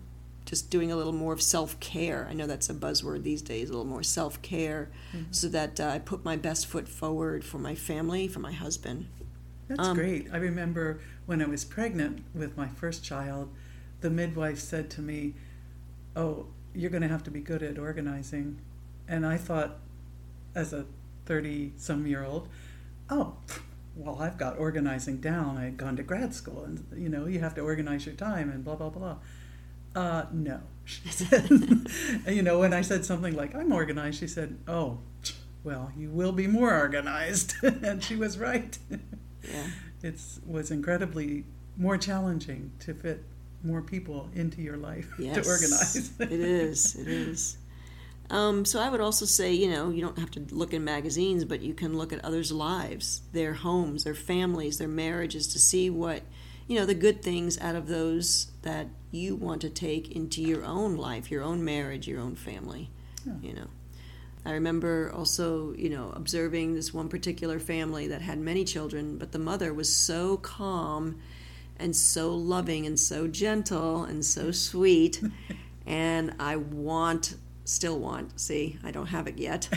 just 0.45 0.69
doing 0.69 0.91
a 0.91 0.95
little 0.95 1.13
more 1.13 1.33
of 1.33 1.41
self 1.41 1.79
care. 1.79 2.27
I 2.29 2.33
know 2.33 2.47
that's 2.47 2.69
a 2.69 2.73
buzzword 2.73 3.23
these 3.23 3.41
days, 3.41 3.69
a 3.69 3.71
little 3.71 3.85
more 3.85 4.03
self 4.03 4.41
care, 4.41 4.89
mm-hmm. 5.15 5.31
so 5.31 5.47
that 5.49 5.79
uh, 5.79 5.87
I 5.87 5.99
put 5.99 6.25
my 6.25 6.35
best 6.35 6.67
foot 6.67 6.87
forward 6.87 7.43
for 7.43 7.59
my 7.59 7.75
family, 7.75 8.27
for 8.27 8.39
my 8.39 8.51
husband. 8.51 9.07
That's 9.67 9.87
um, 9.87 9.95
great. 9.95 10.27
I 10.33 10.37
remember 10.37 10.99
when 11.25 11.41
I 11.41 11.45
was 11.45 11.63
pregnant 11.63 12.25
with 12.33 12.57
my 12.57 12.67
first 12.67 13.03
child, 13.03 13.49
the 14.01 14.09
midwife 14.09 14.59
said 14.59 14.89
to 14.91 15.01
me, 15.01 15.35
oh, 16.15 16.47
you're 16.73 16.89
going 16.89 17.03
to 17.03 17.09
have 17.09 17.23
to 17.23 17.31
be 17.31 17.39
good 17.39 17.63
at 17.63 17.77
organizing. 17.77 18.59
And 19.07 19.25
I 19.25 19.37
thought, 19.37 19.77
as 20.55 20.73
a 20.73 20.85
30 21.25 21.73
some 21.77 22.07
year 22.07 22.23
old, 22.23 22.47
oh, 23.09 23.35
well, 23.95 24.17
I've 24.19 24.37
got 24.37 24.57
organizing 24.57 25.17
down. 25.17 25.57
I 25.57 25.65
had 25.65 25.77
gone 25.77 25.95
to 25.97 26.03
grad 26.03 26.33
school, 26.33 26.63
and 26.63 26.85
you 26.95 27.09
know, 27.09 27.25
you 27.25 27.39
have 27.39 27.53
to 27.55 27.61
organize 27.61 28.05
your 28.05 28.15
time 28.15 28.49
and 28.49 28.63
blah, 28.63 28.75
blah, 28.75 28.89
blah. 28.89 29.17
Uh, 29.95 30.25
no, 30.31 30.61
she 30.85 31.09
said. 31.09 31.49
you 32.27 32.41
know, 32.41 32.59
when 32.59 32.73
I 32.73 32.81
said 32.81 33.05
something 33.05 33.35
like, 33.35 33.53
I'm 33.55 33.71
organized, 33.71 34.19
she 34.19 34.27
said, 34.27 34.57
oh, 34.67 34.99
well, 35.63 35.91
you 35.95 36.09
will 36.09 36.31
be 36.31 36.47
more 36.47 36.75
organized. 36.75 37.55
and 37.63 38.03
she 38.03 38.15
was 38.15 38.37
right. 38.37 38.77
Yeah. 38.89 39.67
It 40.01 40.19
was 40.45 40.71
incredibly 40.71 41.45
more 41.77 41.97
challenging 41.97 42.71
to 42.79 42.93
fit 42.93 43.23
more 43.63 43.81
people 43.81 44.29
into 44.35 44.61
your 44.61 44.77
life 44.77 45.07
yes, 45.19 45.43
to 45.43 45.49
organize. 45.49 46.11
it 46.19 46.31
is. 46.31 46.95
It 46.95 47.07
is. 47.07 47.57
Um, 48.29 48.65
so 48.65 48.79
I 48.79 48.89
would 48.89 49.01
also 49.01 49.25
say, 49.25 49.53
you 49.53 49.69
know, 49.69 49.89
you 49.89 50.01
don't 50.01 50.17
have 50.17 50.31
to 50.31 50.45
look 50.51 50.73
in 50.73 50.83
magazines, 50.83 51.45
but 51.45 51.61
you 51.61 51.73
can 51.73 51.97
look 51.97 52.13
at 52.13 52.23
others' 52.23 52.51
lives, 52.51 53.21
their 53.31 53.53
homes, 53.53 54.05
their 54.05 54.15
families, 54.15 54.77
their 54.77 54.87
marriages, 54.87 55.47
to 55.49 55.59
see 55.59 55.89
what, 55.89 56.23
you 56.67 56.79
know, 56.79 56.85
the 56.85 56.95
good 56.95 57.21
things 57.21 57.59
out 57.59 57.75
of 57.75 57.87
those 57.87 58.51
that 58.63 58.87
you 59.11 59.35
want 59.35 59.61
to 59.61 59.69
take 59.69 60.11
into 60.11 60.41
your 60.41 60.63
own 60.63 60.95
life, 60.95 61.29
your 61.29 61.43
own 61.43 61.63
marriage, 61.63 62.07
your 62.07 62.19
own 62.19 62.35
family. 62.35 62.89
Yeah. 63.25 63.33
You 63.41 63.53
know, 63.53 63.67
I 64.45 64.51
remember 64.53 65.11
also, 65.15 65.73
you 65.73 65.89
know, 65.89 66.11
observing 66.15 66.75
this 66.75 66.93
one 66.93 67.09
particular 67.09 67.59
family 67.59 68.07
that 68.07 68.21
had 68.21 68.39
many 68.39 68.63
children, 68.63 69.17
but 69.17 69.31
the 69.31 69.39
mother 69.39 69.73
was 69.73 69.93
so 69.93 70.37
calm 70.37 71.19
and 71.77 71.95
so 71.95 72.33
loving 72.33 72.85
and 72.85 72.99
so 72.99 73.27
gentle 73.27 74.03
and 74.03 74.25
so 74.25 74.51
sweet. 74.51 75.21
and 75.85 76.33
I 76.39 76.55
want, 76.55 77.35
still 77.65 77.99
want, 77.99 78.39
see, 78.39 78.77
I 78.83 78.91
don't 78.91 79.07
have 79.07 79.27
it 79.27 79.37
yet, 79.37 79.69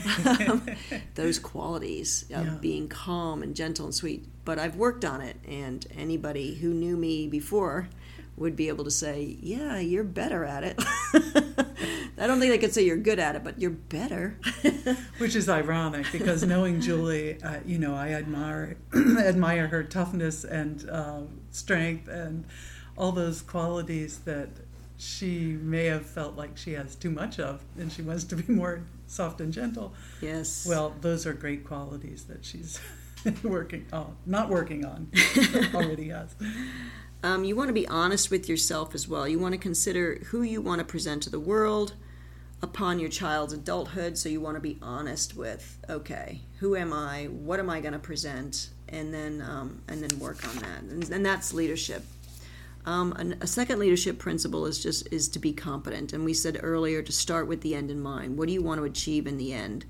those 1.15 1.38
qualities 1.38 2.25
of 2.35 2.47
yeah. 2.47 2.55
being 2.61 2.88
calm 2.88 3.43
and 3.43 3.55
gentle 3.55 3.87
and 3.87 3.95
sweet. 3.95 4.26
But 4.45 4.59
I've 4.59 4.76
worked 4.76 5.05
on 5.05 5.21
it, 5.21 5.37
and 5.47 5.85
anybody 5.97 6.55
who 6.55 6.73
knew 6.73 6.97
me 6.97 7.26
before 7.26 7.88
would 8.37 8.55
be 8.55 8.69
able 8.69 8.85
to 8.85 8.91
say, 8.91 9.37
Yeah, 9.41 9.79
you're 9.79 10.05
better 10.05 10.45
at 10.45 10.62
it. 10.62 10.83
I 12.19 12.26
don't 12.26 12.41
think 12.41 12.50
they 12.50 12.59
could 12.59 12.73
say 12.73 12.83
you're 12.83 12.97
good 12.97 13.19
at 13.19 13.37
it, 13.37 13.45
but 13.45 13.61
you're 13.61 13.71
better. 13.71 14.38
Which 15.19 15.37
is 15.37 15.49
ironic 15.49 16.07
because 16.12 16.45
knowing 16.45 16.81
Julie, 16.81 17.43
uh, 17.43 17.61
you 17.65 17.79
know, 17.79 17.95
I 17.95 18.12
admire 18.12 18.76
admire 19.19 19.69
her 19.69 19.83
toughness 19.83 20.45
and 20.45 20.88
uh, 20.88 21.23
strength 21.57 22.09
and 22.09 22.45
all 22.97 23.13
those 23.13 23.43
qualities 23.43 24.19
that 24.21 24.49
she 24.99 25.59
may 25.61 25.85
have 25.87 26.07
felt 26.07 26.37
like 26.37 26.57
she 26.57 26.73
has 26.73 26.95
too 26.95 27.11
much 27.11 27.39
of, 27.39 27.63
and 27.79 27.93
she 27.93 28.03
wants 28.03 28.25
to 28.25 28.37
be 28.37 28.53
more 28.53 28.83
soft 29.07 29.41
and 29.41 29.53
gentle. 29.53 29.95
Yes. 30.21 30.67
Well, 30.69 30.95
those 31.01 31.27
are 31.27 31.35
great 31.35 31.65
qualities 31.65 32.25
that 32.25 32.45
she's 32.45 32.81
working 33.43 33.87
on, 33.93 34.17
not 34.25 34.49
working 34.49 34.85
on, 34.85 35.11
already 35.75 36.09
has. 36.09 36.35
Um, 37.23 37.45
you 37.45 37.57
want 37.57 37.69
to 37.69 37.75
be 37.75 37.89
honest 37.89 38.31
with 38.31 38.49
yourself 38.49 38.95
as 38.95 39.09
well. 39.09 39.27
You 39.29 39.39
want 39.39 39.53
to 39.53 39.59
consider 39.59 40.21
who 40.27 40.43
you 40.43 40.61
want 40.61 40.79
to 40.79 40.85
present 40.85 41.23
to 41.25 41.31
the 41.31 41.41
world 41.41 41.95
upon 42.63 42.99
your 42.99 43.09
child's 43.09 43.53
adulthood. 43.53 44.19
So 44.19 44.29
you 44.29 44.41
want 44.41 44.57
to 44.57 44.61
be 44.61 44.79
honest 44.83 45.37
with, 45.37 45.79
okay, 45.89 46.41
who 46.59 46.77
am 46.77 46.93
I? 46.93 47.25
What 47.27 47.61
am 47.61 47.71
I 47.71 47.81
going 47.81 47.93
to 47.93 47.99
present? 47.99 48.71
And 48.89 49.13
then 49.13 49.43
um, 49.43 49.83
and 49.89 50.03
then 50.03 50.19
work 50.19 50.47
on 50.49 50.57
that. 50.57 50.83
And, 50.83 51.11
and 51.11 51.27
that's 51.27 51.53
leadership. 51.53 52.05
Um, 52.85 53.13
an, 53.15 53.37
a 53.41 53.47
second 53.49 53.81
leadership 53.81 54.19
principle 54.19 54.65
is 54.65 54.81
just 54.81 55.13
is 55.13 55.29
to 55.31 55.39
be 55.41 55.53
competent. 55.53 56.13
And 56.13 56.25
we 56.25 56.35
said 56.35 56.61
earlier 56.63 57.03
to 57.03 57.13
start 57.13 57.49
with 57.49 57.63
the 57.63 57.75
end 57.75 57.91
in 57.91 58.01
mind. 58.01 58.39
What 58.39 58.47
do 58.47 58.53
you 58.53 58.63
want 58.63 58.79
to 58.79 58.85
achieve 58.85 59.27
in 59.27 59.39
the 59.39 59.53
end? 59.53 59.87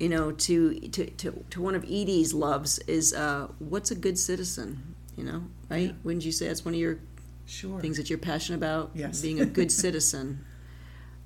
You 0.00 0.08
know, 0.08 0.32
to 0.32 0.80
to 0.80 1.06
to, 1.06 1.44
to 1.50 1.62
one 1.62 1.76
of 1.76 1.84
Edy's 1.84 2.34
loves 2.34 2.80
is 2.80 3.14
uh, 3.14 3.48
what's 3.60 3.92
a 3.92 3.94
good 3.94 4.18
citizen 4.18 4.92
you 5.16 5.24
know, 5.24 5.42
right? 5.68 5.88
Yeah. 5.88 5.92
Wouldn't 6.04 6.24
you 6.24 6.32
say 6.32 6.48
that's 6.48 6.64
one 6.64 6.74
of 6.74 6.80
your 6.80 6.98
sure. 7.46 7.80
things 7.80 7.96
that 7.96 8.08
you're 8.08 8.18
passionate 8.18 8.58
about? 8.58 8.90
Yes. 8.94 9.20
Being 9.20 9.40
a 9.40 9.46
good 9.46 9.70
citizen. 9.72 10.44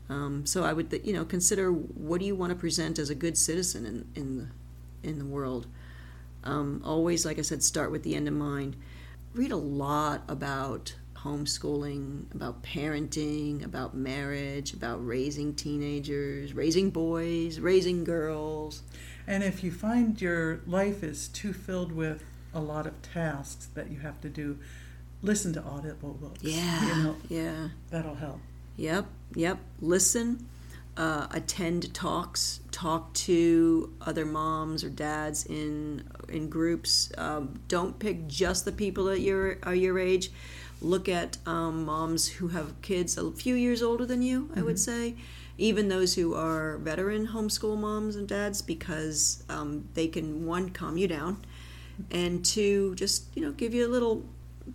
Um, 0.08 0.46
so 0.46 0.64
I 0.64 0.72
would, 0.72 1.00
you 1.04 1.12
know, 1.12 1.24
consider 1.24 1.70
what 1.70 2.20
do 2.20 2.26
you 2.26 2.34
want 2.34 2.50
to 2.50 2.56
present 2.56 2.98
as 2.98 3.10
a 3.10 3.14
good 3.14 3.36
citizen 3.36 3.86
in, 3.86 4.06
in 4.14 4.38
the 4.38 4.46
in 5.08 5.18
the 5.18 5.24
world. 5.24 5.66
Um, 6.44 6.82
always, 6.84 7.24
like 7.24 7.38
I 7.38 7.42
said, 7.42 7.62
start 7.62 7.90
with 7.90 8.02
the 8.02 8.14
end 8.14 8.28
in 8.28 8.38
mind. 8.38 8.76
Read 9.34 9.52
a 9.52 9.56
lot 9.56 10.22
about 10.28 10.94
homeschooling, 11.16 12.32
about 12.34 12.62
parenting, 12.62 13.64
about 13.64 13.94
marriage, 13.94 14.72
about 14.72 15.04
raising 15.04 15.54
teenagers, 15.54 16.54
raising 16.54 16.90
boys, 16.90 17.58
raising 17.58 18.04
girls. 18.04 18.82
And 19.26 19.42
if 19.42 19.64
you 19.64 19.72
find 19.72 20.20
your 20.20 20.60
life 20.66 21.02
is 21.02 21.28
too 21.28 21.52
filled 21.52 21.92
with 21.92 22.22
a 22.54 22.60
lot 22.60 22.86
of 22.86 23.02
tasks 23.02 23.68
that 23.74 23.90
you 23.90 23.98
have 24.00 24.20
to 24.20 24.28
do, 24.28 24.58
listen 25.20 25.52
to 25.54 25.62
audible 25.62 26.14
books. 26.14 26.42
Yeah. 26.42 26.86
You 26.86 27.02
know, 27.02 27.16
yeah. 27.28 27.68
That'll 27.90 28.14
help. 28.14 28.40
Yep. 28.76 29.06
Yep. 29.34 29.58
Listen. 29.80 30.48
Uh, 30.96 31.26
attend 31.30 31.92
talks. 31.92 32.60
Talk 32.70 33.12
to 33.14 33.92
other 34.00 34.24
moms 34.24 34.82
or 34.82 34.88
dads 34.88 35.44
in 35.46 36.04
in 36.28 36.48
groups. 36.48 37.12
Um, 37.18 37.60
don't 37.68 37.98
pick 37.98 38.26
just 38.26 38.64
the 38.64 38.72
people 38.72 39.04
that 39.04 39.20
your 39.20 39.58
are 39.62 39.74
your 39.74 39.98
age. 39.98 40.30
Look 40.80 41.08
at 41.08 41.36
um, 41.46 41.84
moms 41.84 42.28
who 42.28 42.48
have 42.48 42.80
kids 42.82 43.18
a 43.18 43.30
few 43.30 43.54
years 43.54 43.82
older 43.82 44.06
than 44.06 44.22
you. 44.22 44.42
Mm-hmm. 44.44 44.58
I 44.58 44.62
would 44.62 44.76
mm-hmm. 44.76 45.12
say 45.12 45.16
even 45.58 45.88
those 45.88 46.14
who 46.14 46.34
are 46.34 46.78
veteran 46.78 47.28
homeschool 47.28 47.78
moms 47.78 48.16
and 48.16 48.28
dads 48.28 48.62
because 48.62 49.42
um, 49.48 49.88
they 49.94 50.06
can 50.06 50.46
one 50.46 50.70
calm 50.70 50.98
you 50.98 51.08
down 51.08 51.44
and 52.10 52.44
to 52.44 52.94
just 52.94 53.24
you 53.34 53.42
know 53.42 53.52
give 53.52 53.74
you 53.74 53.86
little 53.88 54.24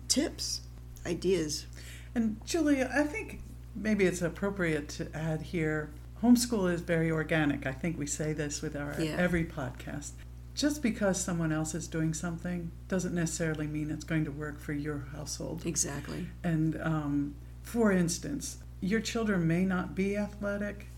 tips, 0.08 0.60
ideas. 1.06 1.66
And 2.14 2.40
Julia, 2.44 2.90
I 2.94 3.04
think 3.04 3.40
maybe 3.74 4.04
it's 4.04 4.22
appropriate 4.22 4.88
to 4.90 5.14
add 5.16 5.42
here. 5.42 5.90
Homeschool 6.22 6.72
is 6.72 6.80
very 6.80 7.10
organic. 7.10 7.66
I 7.66 7.72
think 7.72 7.98
we 7.98 8.06
say 8.06 8.32
this 8.32 8.62
with 8.62 8.76
our 8.76 8.94
yeah. 8.98 9.16
every 9.18 9.44
podcast. 9.44 10.12
Just 10.54 10.82
because 10.82 11.18
someone 11.20 11.50
else 11.50 11.74
is 11.74 11.88
doing 11.88 12.12
something 12.12 12.70
doesn't 12.86 13.14
necessarily 13.14 13.66
mean 13.66 13.90
it's 13.90 14.04
going 14.04 14.24
to 14.26 14.30
work 14.30 14.60
for 14.60 14.72
your 14.74 15.06
household. 15.14 15.62
Exactly. 15.64 16.26
And 16.44 16.80
um, 16.82 17.34
for 17.62 17.90
instance, 17.90 18.58
your 18.80 19.00
children 19.00 19.46
may 19.46 19.64
not 19.64 19.94
be 19.94 20.16
athletic, 20.16 20.88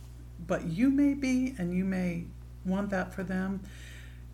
but 0.44 0.64
you 0.66 0.90
may 0.90 1.14
be, 1.14 1.54
and 1.56 1.72
you 1.72 1.84
may 1.84 2.24
want 2.64 2.90
that 2.90 3.14
for 3.14 3.22
them. 3.22 3.60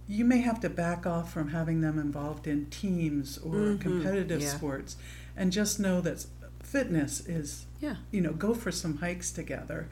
You 0.08 0.24
may 0.24 0.38
have 0.38 0.58
to 0.60 0.70
back 0.70 1.06
off 1.06 1.32
from 1.32 1.50
having 1.50 1.82
them 1.82 1.98
involved 1.98 2.46
in 2.46 2.66
teams 2.66 3.38
or 3.38 3.54
Mhm, 3.54 3.80
competitive 3.80 4.40
yeah. 4.40 4.48
sports, 4.48 4.96
and 5.36 5.52
just 5.52 5.78
know 5.78 6.00
that 6.00 6.26
fitness 6.62 7.20
is, 7.26 7.66
Yeah. 7.80 7.96
you 8.10 8.20
know, 8.20 8.32
go 8.32 8.54
for 8.54 8.70
some 8.70 8.98
hikes 8.98 9.30
together, 9.30 9.88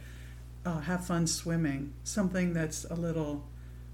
uh, 0.66 0.80
have 0.80 1.06
fun 1.06 1.26
swimming, 1.26 1.94
something 2.04 2.52
that's 2.52 2.84
a 2.84 2.94
little 2.94 3.44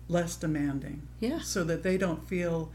less 0.09 0.37
demanding 0.37 1.03
Yeah. 1.21 1.39
so 1.41 1.63
that 1.65 1.83
they 1.83 1.97
don't 1.97 2.27
feel 2.29 2.73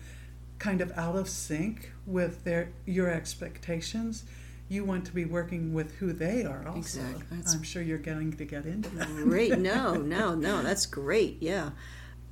kind 0.60 0.82
of 0.82 0.92
out 0.98 1.16
of 1.16 1.30
sync 1.30 1.92
with 2.06 2.44
their 2.44 2.70
your 2.86 3.10
expectations. 3.10 4.24
You 4.70 4.84
want 4.86 5.06
to 5.06 5.12
be 5.14 5.26
working 5.26 5.74
with 5.74 5.96
who 5.96 6.14
they 6.14 6.44
are 6.44 6.68
also. 6.68 7.00
Exactly. 7.02 7.24
That's- 7.32 7.56
I'm 7.56 7.64
sure 7.64 7.82
you're 7.82 7.98
getting 7.98 8.32
to 8.34 8.46
get 8.46 8.66
into 8.66 8.90
that. 8.96 9.08
Great. 9.08 9.58
No, 9.72 9.96
no, 9.96 10.36
no. 10.36 10.62
That's 10.62 10.86
great. 10.86 11.38
Yeah. 11.42 11.72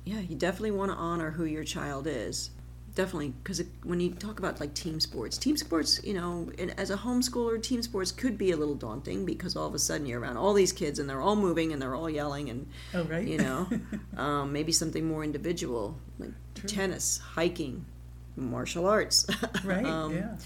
Yeah. 0.04 0.20
You 0.20 0.36
definitely 0.36 0.70
want 0.72 0.90
to 0.92 0.96
honor 0.96 1.32
who 1.32 1.44
your 1.44 1.64
child 1.64 2.06
is. 2.06 2.50
Definitely. 2.98 3.32
Because 3.44 3.62
when 3.84 4.00
you 4.00 4.10
talk 4.10 4.40
about 4.40 4.58
like 4.58 4.74
team 4.74 4.98
sports, 4.98 5.38
team 5.38 5.56
sports, 5.56 6.00
you 6.02 6.14
know, 6.14 6.50
and 6.58 6.74
as 6.80 6.90
a 6.90 6.96
homeschooler, 6.96 7.62
team 7.62 7.80
sports 7.80 8.10
could 8.10 8.36
be 8.36 8.50
a 8.50 8.56
little 8.56 8.74
daunting 8.74 9.24
because 9.24 9.54
all 9.54 9.68
of 9.68 9.74
a 9.76 9.78
sudden 9.78 10.04
you're 10.04 10.18
around 10.18 10.36
all 10.36 10.52
these 10.52 10.72
kids 10.72 10.98
and 10.98 11.08
they're 11.08 11.20
all 11.20 11.36
moving 11.36 11.72
and 11.72 11.80
they're 11.80 11.94
all 11.94 12.10
yelling 12.10 12.50
and, 12.50 12.66
oh, 12.94 13.04
right? 13.04 13.24
you 13.24 13.38
know, 13.38 13.68
um, 14.16 14.52
maybe 14.52 14.72
something 14.72 15.06
more 15.06 15.22
individual 15.22 15.96
like 16.18 16.32
True. 16.56 16.68
tennis, 16.68 17.18
hiking, 17.18 17.86
martial 18.34 18.84
arts. 18.84 19.26
right, 19.64 19.86
um, 19.86 20.16
yeah. 20.16 20.36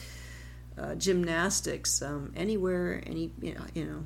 uh, 0.76 0.94
gymnastics, 0.96 2.02
um, 2.02 2.34
anywhere, 2.36 3.02
any 3.06 3.30
you 3.40 3.54
know, 3.54 3.64
you 3.72 3.86
know, 3.86 4.04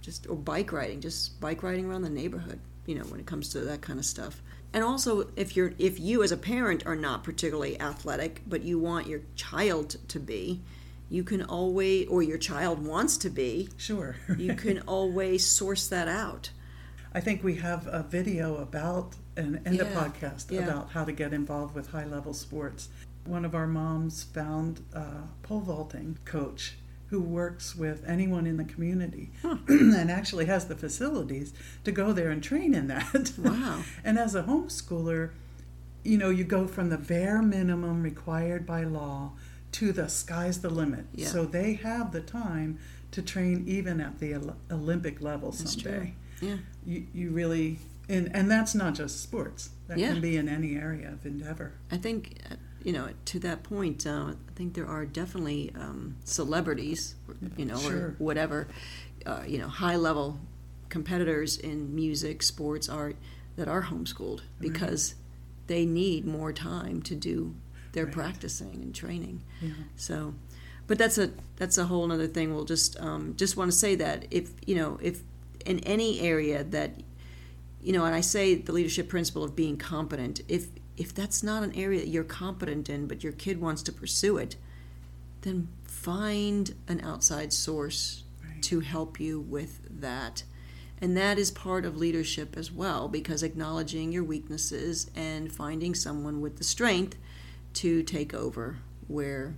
just 0.00 0.28
or 0.28 0.34
bike 0.34 0.72
riding, 0.72 1.00
just 1.00 1.40
bike 1.40 1.62
riding 1.62 1.86
around 1.86 2.02
the 2.02 2.10
neighborhood. 2.10 2.58
You 2.86 2.96
know, 2.96 3.04
when 3.04 3.20
it 3.20 3.26
comes 3.26 3.50
to 3.50 3.60
that 3.60 3.82
kind 3.82 4.00
of 4.00 4.04
stuff. 4.04 4.42
And 4.74 4.82
also, 4.82 5.28
if 5.36 5.56
you're 5.56 5.72
if 5.78 6.00
you 6.00 6.24
as 6.24 6.32
a 6.32 6.36
parent 6.36 6.84
are 6.84 6.96
not 6.96 7.22
particularly 7.22 7.80
athletic, 7.80 8.42
but 8.44 8.62
you 8.62 8.78
want 8.80 9.06
your 9.06 9.20
child 9.36 9.96
to 10.08 10.18
be, 10.18 10.62
you 11.08 11.22
can 11.22 11.42
always, 11.44 12.08
or 12.08 12.24
your 12.24 12.38
child 12.38 12.84
wants 12.84 13.16
to 13.18 13.30
be, 13.30 13.68
Sure. 13.76 14.16
you 14.36 14.54
can 14.64 14.80
always 14.80 15.46
source 15.46 15.86
that 15.86 16.08
out. 16.08 16.50
I 17.12 17.20
think 17.20 17.44
we 17.44 17.54
have 17.56 17.86
a 17.86 18.02
video 18.02 18.56
about 18.56 19.14
and, 19.36 19.60
and 19.64 19.80
a 19.80 19.84
podcast 19.84 20.50
yeah. 20.50 20.62
about 20.62 20.90
how 20.90 21.04
to 21.04 21.12
get 21.12 21.32
involved 21.32 21.76
with 21.76 21.90
high 21.92 22.06
level 22.06 22.34
sports. 22.34 22.88
One 23.26 23.44
of 23.44 23.54
our 23.54 23.68
moms 23.68 24.24
found 24.24 24.80
a 24.92 25.22
pole 25.44 25.60
vaulting 25.60 26.18
coach 26.24 26.74
who 27.14 27.20
works 27.20 27.76
with 27.76 28.02
anyone 28.08 28.44
in 28.44 28.56
the 28.56 28.64
community 28.64 29.30
Huh. 29.40 29.58
and 29.68 30.10
actually 30.10 30.46
has 30.46 30.66
the 30.66 30.74
facilities 30.74 31.52
to 31.84 31.92
go 31.92 32.12
there 32.12 32.30
and 32.30 32.42
train 32.42 32.74
in 32.74 32.88
that. 32.88 33.30
Wow. 33.38 33.82
and 34.02 34.18
as 34.18 34.34
a 34.34 34.42
homeschooler, 34.42 35.30
you 36.02 36.18
know, 36.18 36.30
you 36.30 36.42
go 36.42 36.66
from 36.66 36.88
the 36.90 36.98
bare 36.98 37.40
minimum 37.40 38.02
required 38.02 38.66
by 38.66 38.82
law 38.82 39.32
to 39.72 39.92
the 39.92 40.08
sky's 40.08 40.60
the 40.60 40.70
limit. 40.70 41.06
Yeah. 41.14 41.28
So 41.28 41.44
they 41.44 41.74
have 41.74 42.10
the 42.10 42.20
time 42.20 42.78
to 43.12 43.22
train 43.22 43.62
even 43.68 44.00
at 44.00 44.18
the 44.18 44.34
Olympic 44.72 45.20
level 45.20 45.52
someday. 45.52 46.14
Yeah. 46.42 46.56
you, 46.84 47.06
you 47.14 47.30
really 47.30 47.78
and 48.08 48.28
and 48.34 48.50
that's 48.50 48.74
not 48.74 48.94
just 48.96 49.22
sports 49.22 49.70
that 49.86 49.98
Yeah. 49.98 50.12
can 50.12 50.20
be 50.20 50.36
in 50.36 50.48
any 50.48 50.74
area 50.74 51.08
of 51.12 51.24
endeavor 51.24 51.74
I 51.92 51.96
think, 51.96 52.38
uh, 52.50 52.56
you 52.84 52.92
know, 52.92 53.08
to 53.24 53.38
that 53.40 53.62
point, 53.64 54.06
uh, 54.06 54.32
I 54.32 54.52
think 54.54 54.74
there 54.74 54.86
are 54.86 55.04
definitely 55.06 55.72
um, 55.74 56.16
celebrities, 56.24 57.14
you 57.56 57.64
know, 57.64 57.78
Sure. 57.78 57.96
or 57.96 58.14
whatever, 58.18 58.68
uh, 59.26 59.42
you 59.46 59.58
know, 59.58 59.68
high 59.68 59.96
level 59.96 60.38
competitors 60.90 61.56
in 61.56 61.94
music, 61.94 62.42
sports, 62.42 62.88
art 62.88 63.16
that 63.56 63.66
are 63.68 63.82
homeschooled 63.84 64.42
because 64.60 65.14
they 65.66 65.84
need 65.86 66.26
more 66.26 66.52
time 66.52 67.00
to 67.02 67.14
do 67.14 67.54
their 67.92 68.04
Right. 68.04 68.14
practicing 68.14 68.74
and 68.82 68.94
training. 68.94 69.42
yeah 69.62 69.70
So, 69.96 70.34
but 70.86 70.98
that's 70.98 71.16
a 71.18 71.30
that's 71.56 71.78
a 71.78 71.84
whole 71.86 72.10
other 72.12 72.26
thing. 72.26 72.54
We'll 72.54 72.64
just 72.66 73.00
um, 73.00 73.34
just 73.36 73.56
want 73.56 73.70
to 73.72 73.76
say 73.76 73.94
that 73.96 74.26
if 74.30 74.50
you 74.66 74.74
know 74.74 74.98
if 75.02 75.22
in 75.64 75.78
any 75.80 76.20
area 76.20 76.62
that 76.64 76.90
you 77.82 77.92
know, 77.92 78.04
and 78.04 78.14
I 78.14 78.20
say 78.22 78.54
the 78.54 78.72
leadership 78.72 79.08
principle 79.08 79.44
of 79.44 79.54
being 79.54 79.76
competent. 79.76 80.40
If 80.48 80.68
if 80.96 81.14
that's 81.14 81.42
not 81.42 81.62
an 81.62 81.72
area 81.74 82.00
that 82.00 82.08
you're 82.08 82.24
competent 82.24 82.88
in, 82.88 83.06
but 83.06 83.22
your 83.24 83.32
kid 83.32 83.60
wants 83.60 83.82
to 83.82 83.92
pursue 83.92 84.36
it, 84.38 84.56
then 85.42 85.68
find 85.84 86.74
an 86.88 87.00
outside 87.00 87.52
source 87.52 88.22
right 88.44 88.62
to 88.62 88.80
help 88.80 89.18
you 89.20 89.40
with 89.40 89.80
that. 90.00 90.44
And 91.00 91.16
that 91.16 91.38
is 91.38 91.50
part 91.50 91.84
of 91.84 91.96
leadership 91.96 92.56
as 92.56 92.70
well, 92.72 93.08
because 93.08 93.42
acknowledging 93.42 94.12
your 94.12 94.24
weaknesses 94.24 95.10
and 95.14 95.52
finding 95.52 95.94
someone 95.94 96.40
with 96.40 96.56
the 96.56 96.64
strength 96.64 97.16
to 97.74 98.02
take 98.02 98.32
over 98.32 98.78
where 99.08 99.54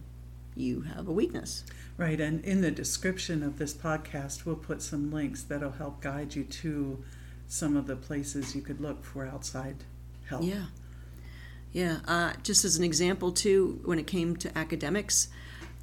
you 0.56 0.80
have 0.82 1.06
a 1.06 1.12
weakness. 1.12 1.64
right 1.98 2.18
and 2.20 2.42
in 2.44 2.62
the 2.62 2.70
description 2.70 3.42
of 3.42 3.58
this 3.58 3.74
podcast 3.74 4.44
we'll 4.46 4.56
put 4.56 4.80
some 4.82 5.10
links 5.12 5.42
that'll 5.42 5.72
help 5.72 6.00
guide 6.00 6.34
you 6.34 6.44
to 6.44 7.02
some 7.46 7.76
of 7.76 7.86
the 7.86 7.94
places 7.96 8.54
you 8.56 8.62
could 8.62 8.80
look 8.80 9.04
for 9.04 9.26
outside 9.26 9.76
help 10.26 10.42
Yeah. 10.42 10.66
Yeah. 11.72 11.98
Uh, 12.06 12.32
just 12.42 12.64
as 12.64 12.76
an 12.76 12.84
example, 12.84 13.32
too, 13.32 13.80
when 13.84 13.98
it 13.98 14.06
came 14.06 14.36
to 14.36 14.56
academics, 14.56 15.28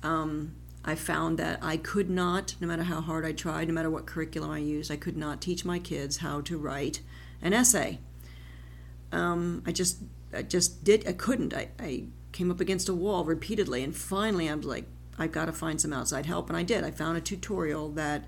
um, 0.02 0.56
I 0.84 0.96
found 0.96 1.38
that 1.40 1.60
I 1.62 1.78
could 1.78 2.10
not, 2.10 2.56
no 2.60 2.68
matter 2.68 2.84
how 2.84 3.00
hard 3.00 3.26
I 3.26 3.32
tried, 3.32 3.68
no 3.68 3.74
matter 3.74 3.90
what 3.90 4.06
curriculum 4.06 4.52
I 4.52 4.58
used, 4.58 4.92
I 4.92 4.98
could 4.98 5.16
not 5.16 5.42
teach 5.42 5.64
my 5.64 5.80
kids 5.80 6.18
how 6.18 6.42
to 6.42 6.58
write 6.58 7.02
an 7.42 7.54
essay. 7.54 8.00
Um, 9.12 9.64
I 9.66 9.72
just, 9.72 10.00
I 10.34 10.42
just 10.42 10.84
did. 10.84 11.08
I 11.08 11.14
couldn't. 11.14 11.54
I, 11.54 11.70
I 11.80 12.06
came 12.32 12.50
up 12.52 12.60
against 12.60 12.90
a 12.90 12.94
wall 12.94 13.24
repeatedly, 13.24 13.84
and 13.84 13.96
finally, 13.96 14.50
I 14.50 14.56
was 14.56 14.66
like, 14.66 14.86
I've 15.18 15.32
got 15.32 15.46
to 15.46 15.54
find 15.54 15.80
some 15.80 15.94
outside 15.94 16.26
help, 16.26 16.50
and 16.50 16.58
I 16.58 16.64
did. 16.64 16.84
I 16.84 16.92
found 16.92 17.18
a 17.18 17.22
tutorial 17.22 17.90
that 17.92 18.26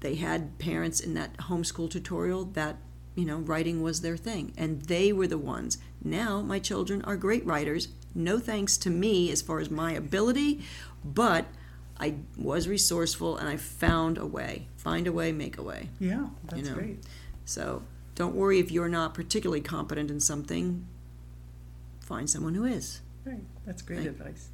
they 0.00 0.16
had 0.16 0.58
parents 0.58 1.00
in 1.00 1.14
that 1.14 1.36
homeschool 1.36 1.90
tutorial 1.90 2.44
that 2.46 2.78
you 3.14 3.24
know 3.24 3.38
writing 3.38 3.82
was 3.82 4.00
their 4.00 4.16
thing 4.16 4.52
and 4.56 4.82
they 4.82 5.12
were 5.12 5.26
the 5.26 5.38
ones. 5.38 5.78
Now 6.02 6.40
my 6.42 6.58
children 6.58 7.02
are 7.02 7.16
great 7.16 7.44
writers. 7.44 7.88
No 8.14 8.38
thanks 8.38 8.76
to 8.78 8.90
me 8.90 9.30
as 9.30 9.42
far 9.42 9.60
as 9.60 9.70
my 9.70 9.92
ability 9.92 10.60
but 11.04 11.46
i 11.98 12.14
was 12.36 12.68
resourceful 12.68 13.36
and 13.38 13.48
i 13.48 13.56
found 13.56 14.18
a 14.18 14.26
way. 14.26 14.66
Find 14.76 15.06
a 15.06 15.12
way 15.12 15.32
make 15.32 15.58
a 15.58 15.62
way. 15.62 15.88
Yeah 15.98 16.26
that's 16.44 16.68
know. 16.68 16.74
great. 16.74 16.98
So 17.44 17.82
don't 18.14 18.34
worry 18.34 18.58
if 18.58 18.70
you're 18.70 18.88
not 18.88 19.14
particularly 19.14 19.60
competent 19.62 20.10
in 20.10 20.20
something. 20.20 20.86
Find 22.00 22.28
someone 22.28 22.54
who 22.54 22.64
is. 22.64 23.00
Right 23.24 23.40
that's 23.66 23.82
great 23.82 23.98
Right. 24.00 24.08
advice. 24.08 24.48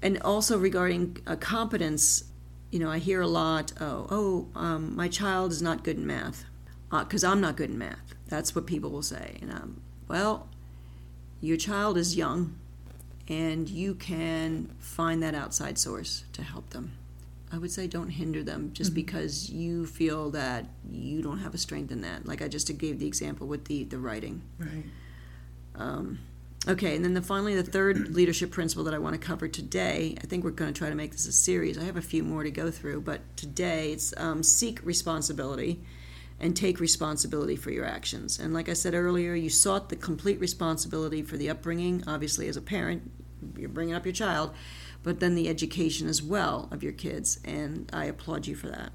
And 0.00 0.20
also 0.22 0.56
regarding 0.58 1.16
uh, 1.26 1.36
competence, 1.36 2.24
you 2.70 2.78
know, 2.78 2.88
I 2.90 2.98
hear 2.98 3.20
a 3.20 3.26
lot, 3.26 3.72
oh, 3.80 4.06
oh, 4.10 4.48
um, 4.54 4.94
my 4.94 5.08
child 5.08 5.50
is 5.52 5.60
not 5.60 5.82
good 5.82 5.96
in 5.96 6.06
math 6.06 6.44
because 6.90 7.24
I'm 7.24 7.40
not 7.40 7.56
good 7.56 7.70
in 7.70 7.78
math. 7.78 8.14
That's 8.28 8.54
what 8.54 8.66
people 8.66 8.90
will 8.90 9.02
say. 9.02 9.38
And 9.40 9.52
um, 9.52 9.80
well, 10.06 10.48
your 11.40 11.56
child 11.56 11.96
is 11.96 12.16
young, 12.16 12.58
and 13.28 13.68
you 13.68 13.94
can 13.94 14.70
find 14.78 15.22
that 15.22 15.34
outside 15.34 15.78
source 15.78 16.24
to 16.32 16.42
help 16.42 16.70
them. 16.70 16.92
I 17.50 17.56
would 17.58 17.70
say 17.70 17.86
don't 17.86 18.10
hinder 18.10 18.42
them 18.42 18.72
just 18.74 18.92
because 18.92 19.48
you 19.48 19.86
feel 19.86 20.30
that 20.30 20.66
you 20.90 21.22
don't 21.22 21.38
have 21.38 21.54
a 21.54 21.58
strength 21.58 21.90
in 21.90 22.02
that. 22.02 22.26
Like 22.26 22.42
I 22.42 22.48
just 22.48 22.76
gave 22.76 22.98
the 22.98 23.06
example 23.06 23.46
with 23.46 23.64
the 23.66 23.84
the 23.84 23.98
writing. 23.98 24.42
right 24.58 24.84
Um, 25.74 26.18
okay, 26.66 26.96
and 26.96 27.04
then 27.04 27.14
the, 27.14 27.22
finally, 27.22 27.54
the 27.54 27.62
third 27.62 28.14
leadership 28.14 28.50
principle 28.50 28.84
that 28.84 28.92
I 28.92 28.98
want 28.98 29.14
to 29.14 29.18
cover 29.18 29.48
today. 29.48 30.16
I 30.22 30.26
think 30.26 30.44
we're 30.44 30.50
going 30.50 30.72
to 30.72 30.76
try 30.76 30.90
to 30.90 30.94
make 30.94 31.12
this 31.12 31.26
a 31.26 31.32
series. 31.32 31.78
I 31.78 31.84
have 31.84 31.96
a 31.96 32.02
few 32.02 32.22
more 32.24 32.42
to 32.42 32.50
go 32.50 32.70
through, 32.70 33.02
but 33.02 33.20
today 33.36 33.92
it's 33.92 34.12
um, 34.16 34.42
seek 34.42 34.84
responsibility 34.84 35.80
and 36.40 36.56
take 36.56 36.78
responsibility 36.80 37.56
for 37.56 37.70
your 37.70 37.84
actions. 37.84 38.38
And 38.38 38.54
like 38.54 38.68
I 38.68 38.72
said 38.72 38.94
earlier, 38.94 39.34
you 39.34 39.50
sought 39.50 39.88
the 39.88 39.96
complete 39.96 40.38
responsibility 40.40 41.22
for 41.22 41.36
the 41.36 41.50
upbringing. 41.50 42.04
Obviously, 42.06 42.48
as 42.48 42.56
a 42.56 42.62
parent, 42.62 43.10
you're 43.56 43.68
bringing 43.68 43.94
up 43.94 44.04
your 44.06 44.12
child, 44.12 44.54
but 45.02 45.20
then 45.20 45.34
the 45.34 45.48
education 45.48 46.08
as 46.08 46.22
well 46.22 46.68
of 46.70 46.82
your 46.82 46.92
kids. 46.92 47.40
And 47.44 47.90
I 47.92 48.04
applaud 48.04 48.46
you 48.46 48.54
for 48.54 48.68
that. 48.68 48.92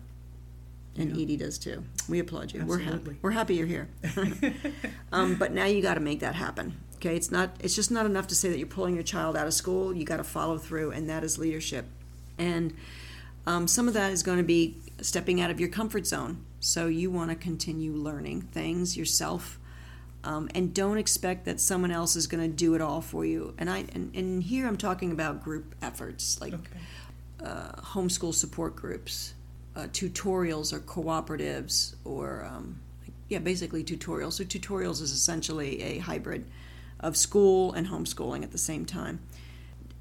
And 0.96 1.16
Yeah. 1.16 1.24
Edy 1.24 1.38
does 1.38 1.58
too. 1.58 1.84
We 2.08 2.20
applaud 2.20 2.54
you. 2.54 2.64
We're 2.66 2.78
happy. 2.78 2.94
Absolutely. 2.94 3.20
We're 3.22 3.32
happy 3.32 3.56
you're 3.56 3.68
here. 3.68 3.90
um, 5.12 5.36
but 5.36 5.52
now 5.52 5.66
you 5.66 5.82
got 5.82 5.96
to 5.96 6.00
make 6.00 6.20
that 6.20 6.36
happen. 6.36 6.78
Okay, 6.98 7.16
it's 7.16 7.32
not. 7.32 7.56
It's 7.60 7.76
just 7.76 7.92
not 7.92 8.06
enough 8.06 8.28
to 8.28 8.36
say 8.36 8.50
that 8.50 8.58
you're 8.60 8.68
pulling 8.68 8.94
your 8.94 9.04
child 9.04 9.36
out 9.36 9.48
of 9.48 9.54
school. 9.54 9.94
You 9.94 10.06
got 10.06 10.18
to 10.18 10.24
follow 10.24 10.58
through, 10.58 10.92
and 10.92 11.10
that 11.10 11.24
is 11.24 11.38
leadership. 11.38 11.86
And 12.38 12.74
um, 13.46 13.68
some 13.68 13.88
of 13.88 13.94
that 13.94 14.12
is 14.12 14.24
going 14.24 14.38
to 14.38 14.44
be 14.44 14.78
stepping 15.02 15.42
out 15.42 15.52
of 15.52 15.60
your 15.60 15.70
comfort 15.70 16.08
zone. 16.08 16.44
So 16.60 16.88
you 16.88 17.12
want 17.12 17.30
to 17.30 17.36
continue 17.36 17.94
learning 17.94 18.44
things 18.44 18.96
yourself, 18.96 19.60
um, 20.24 20.50
and 20.56 20.74
don't 20.74 20.98
expect 20.98 21.46
that 21.46 21.60
someone 21.60 21.92
else 21.92 22.16
is 22.16 22.28
going 22.28 22.50
to 22.50 22.56
do 22.56 22.74
it 22.76 22.82
all 22.82 23.02
for 23.02 23.26
you. 23.26 23.54
And 23.58 23.70
I 23.70 23.86
and, 23.94 24.16
and 24.16 24.44
here 24.44 24.68
I'm 24.68 24.78
talking 24.78 25.12
about 25.12 25.44
group 25.44 25.76
efforts 25.82 26.40
like 26.40 26.54
okay 26.54 26.80
uh, 27.44 27.72
homeschool 27.82 28.34
support 28.34 28.76
groups, 28.76 29.34
uh, 29.76 29.88
tutorials 29.92 30.72
or 30.72 30.80
cooperatives 30.80 31.96
or 32.06 32.46
um, 32.46 32.80
yeah, 33.30 33.40
basically 33.40 33.84
tutorials. 33.84 34.34
So 34.34 34.44
tutorials 34.44 35.02
is 35.02 35.12
essentially 35.12 35.82
a 35.82 35.98
hybrid 36.00 36.46
of 37.00 37.18
school 37.18 37.74
and 37.74 37.88
homeschooling 37.88 38.44
at 38.44 38.52
the 38.52 38.58
same 38.58 38.86
time. 38.86 39.20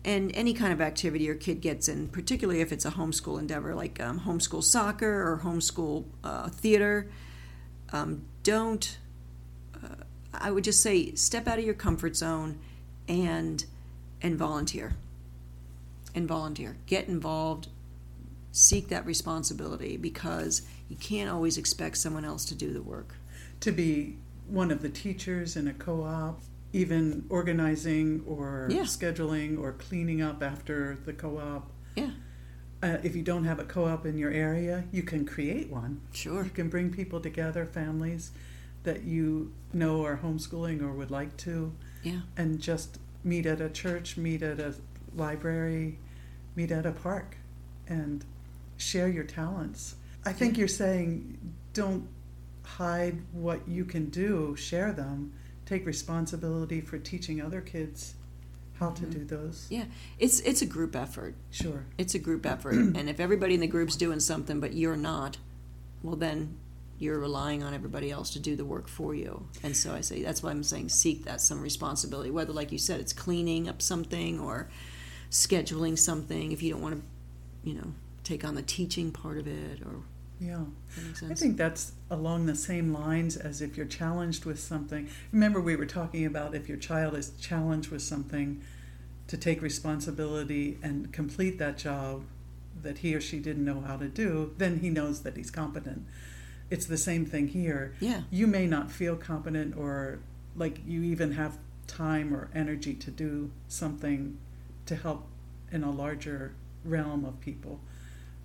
And 0.04 0.32
any 0.34 0.52
kind 0.52 0.72
of 0.72 0.80
activity 0.80 1.24
your 1.24 1.36
kid 1.36 1.60
gets 1.60 1.88
in, 1.88 2.08
particularly 2.08 2.60
if 2.60 2.72
it's 2.72 2.84
a 2.84 2.90
homeschool 2.90 3.38
endeavor 3.38 3.74
like 3.74 4.00
um, 4.00 4.20
homeschool 4.20 4.64
soccer 4.64 5.06
or 5.06 5.40
homeschool 5.44 6.04
uh, 6.24 6.48
theater, 6.48 7.08
um, 7.92 8.24
don't. 8.42 8.98
Uh, 9.76 9.94
I 10.34 10.50
would 10.50 10.64
just 10.64 10.82
say 10.82 11.14
step 11.14 11.46
out 11.46 11.58
of 11.58 11.64
your 11.64 11.74
comfort 11.74 12.16
zone 12.16 12.58
and 13.08 13.64
and 14.22 14.36
volunteer. 14.36 14.94
And 16.14 16.26
volunteer. 16.26 16.76
Get 16.86 17.08
involved. 17.08 17.68
Seek 18.50 18.88
that 18.88 19.06
responsibility 19.06 19.96
because 19.96 20.62
you 20.88 20.96
can't 20.96 21.30
always 21.30 21.56
expect 21.56 21.96
someone 21.96 22.24
else 22.24 22.44
to 22.46 22.54
do 22.54 22.72
the 22.72 22.82
work. 22.82 23.14
To 23.60 23.72
be 23.72 24.16
one 24.46 24.70
of 24.70 24.82
the 24.82 24.88
teachers 24.88 25.56
in 25.56 25.68
a 25.68 25.72
co 25.72 26.02
op, 26.02 26.40
even 26.72 27.24
organizing 27.28 28.22
or 28.26 28.68
Yeah. 28.70 28.82
scheduling 28.82 29.58
or 29.58 29.72
cleaning 29.72 30.22
up 30.22 30.42
after 30.42 30.96
the 31.04 31.12
co 31.12 31.38
op. 31.38 31.70
Yeah, 31.96 32.10
Uh, 32.82 32.98
if 33.04 33.14
you 33.14 33.22
don't 33.22 33.44
have 33.44 33.58
a 33.60 33.64
co 33.64 33.84
op 33.86 34.06
in 34.06 34.16
your 34.18 34.30
area, 34.30 34.84
you 34.90 35.02
can 35.02 35.24
create 35.24 35.70
one. 35.70 36.00
sure. 36.12 36.44
You 36.44 36.50
can 36.50 36.68
bring 36.68 36.90
people 36.90 37.20
together, 37.20 37.66
families 37.66 38.32
that 38.84 39.04
you 39.04 39.52
know 39.72 40.04
are 40.04 40.16
homeschooling 40.16 40.82
or 40.82 40.92
would 40.92 41.10
like 41.10 41.36
to, 41.38 41.72
Yeah, 42.02 42.22
and 42.36 42.58
just 42.58 42.98
meet 43.22 43.46
at 43.46 43.60
a 43.60 43.68
church, 43.70 44.16
meet 44.16 44.42
at 44.42 44.58
a 44.58 44.74
library, 45.14 45.98
meet 46.56 46.72
at 46.72 46.84
a 46.86 46.90
park, 46.92 47.36
and 47.86 48.24
share 48.76 49.08
your 49.08 49.22
talents. 49.24 49.94
I 50.24 50.32
think 50.32 50.56
you're 50.58 50.66
saying 50.68 51.38
don't 51.74 52.08
hide 52.64 53.18
what 53.32 53.68
you 53.68 53.84
can 53.84 54.06
do, 54.06 54.56
share 54.56 54.92
them, 54.92 55.32
take 55.72 55.86
responsibility 55.86 56.80
for 56.82 56.98
teaching 56.98 57.40
other 57.40 57.60
kids 57.62 58.14
how 58.74 58.90
to 58.90 59.04
Mhm. 59.06 59.12
do 59.12 59.24
those. 59.24 59.66
yeah. 59.70 59.86
It's 60.18 60.40
it's 60.40 60.60
a 60.60 60.66
group 60.66 60.94
effort. 60.94 61.34
Sure. 61.50 61.86
It's 61.96 62.14
a 62.14 62.18
group 62.18 62.44
effort, 62.54 62.74
and 62.74 63.08
if 63.08 63.18
everybody 63.20 63.54
in 63.54 63.60
the 63.60 63.66
group's 63.66 63.96
doing 63.96 64.20
something 64.20 64.60
but 64.60 64.74
you're 64.74 64.96
not, 64.96 65.38
well 66.02 66.16
then 66.16 66.56
you're 66.98 67.18
relying 67.18 67.62
on 67.62 67.72
everybody 67.74 68.10
else 68.10 68.30
to 68.30 68.38
do 68.38 68.54
the 68.54 68.64
work 68.66 68.86
for 68.86 69.14
you. 69.14 69.46
And 69.62 69.74
so 69.76 69.92
I 69.94 70.02
say 70.02 70.22
that's 70.22 70.42
why 70.42 70.50
I'm 70.50 70.62
saying 70.62 70.90
seek 70.90 71.24
that 71.24 71.40
some 71.40 71.60
responsibility, 71.62 72.30
whether 72.30 72.52
like 72.52 72.70
you 72.70 72.78
said 72.78 73.00
it's 73.00 73.12
cleaning 73.14 73.66
up 73.68 73.80
something 73.80 74.38
or 74.38 74.68
scheduling 75.30 75.98
something 75.98 76.52
if 76.52 76.62
you 76.62 76.70
don't 76.72 76.82
want 76.82 76.96
to, 76.96 77.02
you 77.68 77.74
know, 77.74 77.94
take 78.24 78.44
on 78.44 78.54
the 78.56 78.62
teaching 78.62 79.10
part 79.10 79.38
of 79.38 79.46
it 79.46 79.80
or 79.82 80.02
Yeah. 80.42 80.64
I 81.30 81.34
think 81.34 81.56
that's 81.56 81.92
along 82.10 82.46
the 82.46 82.54
same 82.56 82.92
lines 82.92 83.36
as 83.36 83.62
if 83.62 83.76
you're 83.76 83.86
challenged 83.86 84.44
with 84.44 84.58
something. 84.58 85.08
Remember, 85.30 85.60
we 85.60 85.76
were 85.76 85.86
talking 85.86 86.26
about 86.26 86.54
if 86.54 86.68
your 86.68 86.78
child 86.78 87.14
is 87.14 87.30
challenged 87.40 87.90
with 87.90 88.02
something 88.02 88.60
to 89.28 89.36
take 89.36 89.62
responsibility 89.62 90.78
and 90.82 91.12
complete 91.12 91.58
that 91.58 91.78
job 91.78 92.24
that 92.82 92.98
he 92.98 93.14
or 93.14 93.20
she 93.20 93.38
didn't 93.38 93.64
know 93.64 93.80
how 93.80 93.96
to 93.96 94.08
do, 94.08 94.52
then 94.58 94.80
he 94.80 94.90
knows 94.90 95.22
that 95.22 95.36
he's 95.36 95.50
competent. 95.50 96.04
It's 96.70 96.86
the 96.86 96.98
same 96.98 97.24
thing 97.24 97.48
here. 97.48 97.94
yeah. 98.00 98.22
You 98.30 98.46
may 98.46 98.66
not 98.66 98.90
feel 98.90 99.14
competent 99.16 99.76
or 99.76 100.18
like 100.56 100.80
you 100.86 101.02
even 101.02 101.32
have 101.32 101.58
time 101.86 102.34
or 102.34 102.48
energy 102.54 102.94
to 102.94 103.10
do 103.10 103.50
something 103.68 104.38
to 104.86 104.96
help 104.96 105.26
in 105.70 105.84
a 105.84 105.90
larger 105.90 106.54
realm 106.84 107.24
of 107.24 107.40
people. 107.40 107.80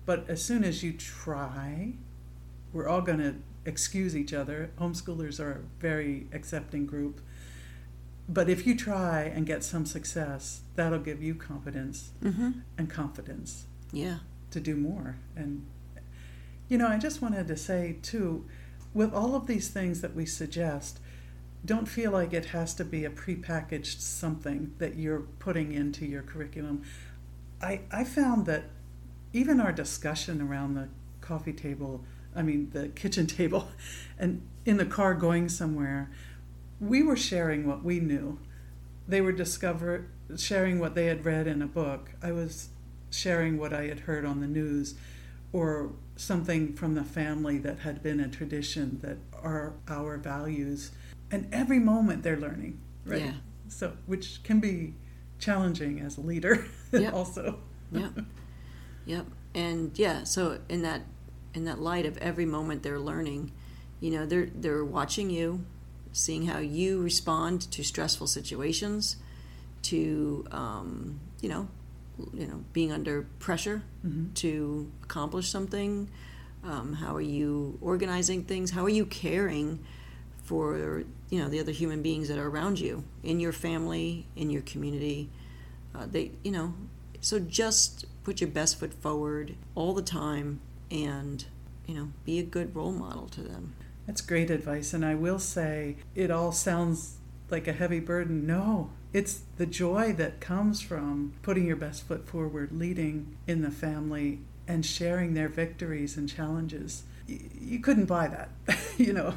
But 0.08 0.24
as 0.30 0.42
soon 0.42 0.64
as 0.64 0.82
you 0.82 0.94
try, 0.94 1.92
we're 2.72 2.88
all 2.88 3.02
going 3.02 3.18
to 3.18 3.34
excuse 3.66 4.16
each 4.16 4.32
other. 4.32 4.70
Homeschoolers 4.80 5.38
are 5.38 5.50
a 5.52 5.60
very 5.80 6.26
accepting 6.32 6.86
group. 6.86 7.20
But 8.26 8.48
if 8.48 8.66
you 8.66 8.74
try 8.74 9.24
and 9.24 9.44
get 9.44 9.62
some 9.62 9.84
success, 9.84 10.62
that'll 10.76 11.00
give 11.00 11.22
you 11.22 11.34
confidence 11.34 12.12
Mm-hmm. 12.22 12.50
and 12.78 12.88
confidence 12.88 13.66
Yeah. 13.92 14.20
to 14.50 14.60
do 14.60 14.76
more. 14.76 15.16
And, 15.36 15.66
you 16.70 16.78
know, 16.78 16.88
I 16.88 16.96
just 16.96 17.20
wanted 17.20 17.46
to 17.48 17.56
say, 17.58 17.96
too, 18.00 18.46
with 18.94 19.12
all 19.12 19.34
of 19.34 19.46
these 19.46 19.68
things 19.68 20.00
that 20.00 20.14
we 20.14 20.24
suggest, 20.24 21.00
don't 21.66 21.86
feel 21.86 22.12
like 22.12 22.32
it 22.32 22.46
has 22.46 22.72
to 22.76 22.84
be 22.86 23.04
a 23.04 23.10
prepackaged 23.10 24.00
something 24.00 24.72
that 24.78 24.96
you're 24.96 25.24
putting 25.38 25.72
into 25.72 26.06
your 26.06 26.22
curriculum. 26.22 26.80
I, 27.60 27.80
I 27.92 28.04
found 28.04 28.46
that 28.46 28.70
even 29.38 29.60
our 29.60 29.70
discussion 29.72 30.42
around 30.42 30.74
the 30.74 30.88
coffee 31.20 31.52
table, 31.52 32.04
I 32.34 32.42
mean, 32.42 32.70
the 32.72 32.88
kitchen 32.88 33.26
table, 33.40 33.68
and 34.18 34.42
in 34.66 34.76
the 34.76 34.84
car 34.84 35.14
going 35.14 35.48
somewhere, 35.48 36.10
we 36.80 37.02
were 37.02 37.16
sharing 37.16 37.66
what 37.66 37.84
we 37.84 38.00
knew. 38.00 38.38
They 39.06 39.20
were 39.20 39.32
discover 39.32 40.06
sharing 40.36 40.78
what 40.78 40.94
they 40.94 41.06
had 41.06 41.24
read 41.24 41.46
in 41.46 41.62
a 41.62 41.66
book. 41.66 42.10
I 42.22 42.32
was 42.32 42.68
sharing 43.10 43.58
what 43.58 43.72
I 43.72 43.84
had 43.86 44.00
heard 44.00 44.26
on 44.26 44.40
the 44.40 44.46
news 44.46 44.94
or 45.52 45.92
something 46.16 46.74
from 46.74 46.94
the 46.94 47.04
family 47.04 47.58
that 47.58 47.78
had 47.78 48.02
been 48.02 48.20
a 48.20 48.28
tradition 48.28 48.98
that 49.02 49.16
are 49.42 49.72
our 49.88 50.18
values. 50.18 50.90
And 51.30 51.48
every 51.52 51.78
moment 51.78 52.22
they're 52.22 52.36
learning, 52.36 52.78
right? 53.06 53.22
Yeah. 53.22 53.32
So, 53.68 53.92
which 54.06 54.42
can 54.42 54.60
be 54.60 54.94
challenging 55.38 56.00
as 56.00 56.18
a 56.18 56.20
leader 56.20 56.66
Yep. 56.92 57.14
also. 57.14 57.60
Yep. 57.92 58.18
Yep. 59.08 59.26
And 59.54 59.98
yeah, 59.98 60.24
so 60.24 60.60
in 60.68 60.82
that 60.82 61.00
in 61.54 61.64
that 61.64 61.80
light 61.80 62.04
of 62.04 62.18
every 62.18 62.44
moment 62.44 62.82
they're 62.82 63.00
learning, 63.00 63.50
you 64.00 64.10
know, 64.10 64.26
they're 64.26 64.50
they're 64.54 64.84
watching 64.84 65.30
you, 65.30 65.64
seeing 66.12 66.46
how 66.46 66.58
you 66.58 67.02
respond 67.02 67.62
to 67.72 67.82
stressful 67.82 68.26
situations, 68.26 69.16
to 69.84 70.46
um, 70.52 71.20
you 71.40 71.48
know, 71.48 71.68
you 72.34 72.46
know, 72.46 72.62
being 72.74 72.92
under 72.92 73.26
pressure 73.38 73.82
Mhm. 74.06 74.34
to 74.34 74.92
accomplish 75.02 75.48
something. 75.48 76.08
Um, 76.62 76.92
how 76.94 77.16
are 77.16 77.22
you 77.22 77.78
organizing 77.80 78.44
things? 78.44 78.72
How 78.72 78.84
are 78.84 78.90
you 78.90 79.06
caring 79.06 79.78
for 80.44 81.04
you 81.30 81.38
know 81.40 81.48
the 81.48 81.60
other 81.60 81.72
human 81.72 82.02
beings 82.02 82.28
that 82.28 82.38
are 82.38 82.48
around 82.48 82.78
you 82.78 83.04
in 83.22 83.40
your 83.40 83.52
family, 83.52 84.26
in 84.36 84.50
your 84.50 84.62
community? 84.62 85.30
Uh, 85.94 86.04
they, 86.04 86.32
you 86.44 86.50
know, 86.50 86.74
so 87.22 87.38
just 87.40 88.04
put 88.28 88.42
your 88.42 88.50
best 88.50 88.78
foot 88.78 88.92
forward 88.92 89.54
all 89.74 89.94
the 89.94 90.02
time, 90.02 90.60
and 90.90 91.46
you 91.86 91.94
know, 91.94 92.08
be 92.26 92.38
a 92.38 92.42
good 92.42 92.76
role 92.76 92.92
model 92.92 93.26
to 93.26 93.40
them. 93.40 93.72
That's 94.06 94.20
great 94.20 94.50
advice. 94.50 94.92
And 94.92 95.02
I 95.02 95.14
will 95.14 95.38
say, 95.38 95.96
it 96.14 96.30
all 96.30 96.52
sounds 96.52 97.16
like 97.48 97.66
a 97.66 97.72
heavy 97.72 98.00
burden. 98.00 98.46
No, 98.46 98.90
it's 99.14 99.40
the 99.56 99.64
joy 99.64 100.12
that 100.18 100.42
comes 100.42 100.82
from 100.82 101.32
putting 101.40 101.66
your 101.66 101.76
best 101.76 102.06
foot 102.06 102.28
forward, 102.28 102.70
leading 102.70 103.38
in 103.46 103.62
the 103.62 103.70
family, 103.70 104.40
and 104.66 104.84
sharing 104.84 105.32
their 105.32 105.48
victories 105.48 106.18
and 106.18 106.28
challenges. 106.28 107.04
You 107.26 107.80
couldn't 107.80 108.04
buy 108.04 108.28
that. 108.28 108.50
you 108.98 109.14
know, 109.14 109.36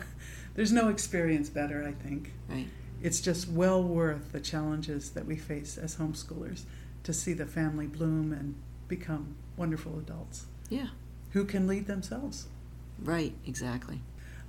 there's 0.55 0.73
no 0.73 0.89
experience 0.89 1.49
better, 1.49 1.81
I 1.87 1.93
think. 1.93 2.33
Right. 2.49 2.67
It's 3.01 3.21
just 3.21 3.47
well 3.47 3.81
worth 3.81 4.33
the 4.33 4.41
challenges 4.41 5.11
that 5.11 5.25
we 5.25 5.37
face 5.37 5.77
as 5.77 5.95
homeschoolers 5.95 6.65
to 7.03 7.13
see 7.13 7.31
the 7.31 7.45
family 7.45 7.87
bloom 7.87 8.33
and 8.33 8.55
become 8.91 9.35
wonderful 9.57 9.97
adults 9.97 10.45
Yeah. 10.69 10.87
who 11.31 11.45
can 11.45 11.65
lead 11.67 11.87
themselves. 11.87 12.47
Right. 13.03 13.33
Exactly. 13.47 14.01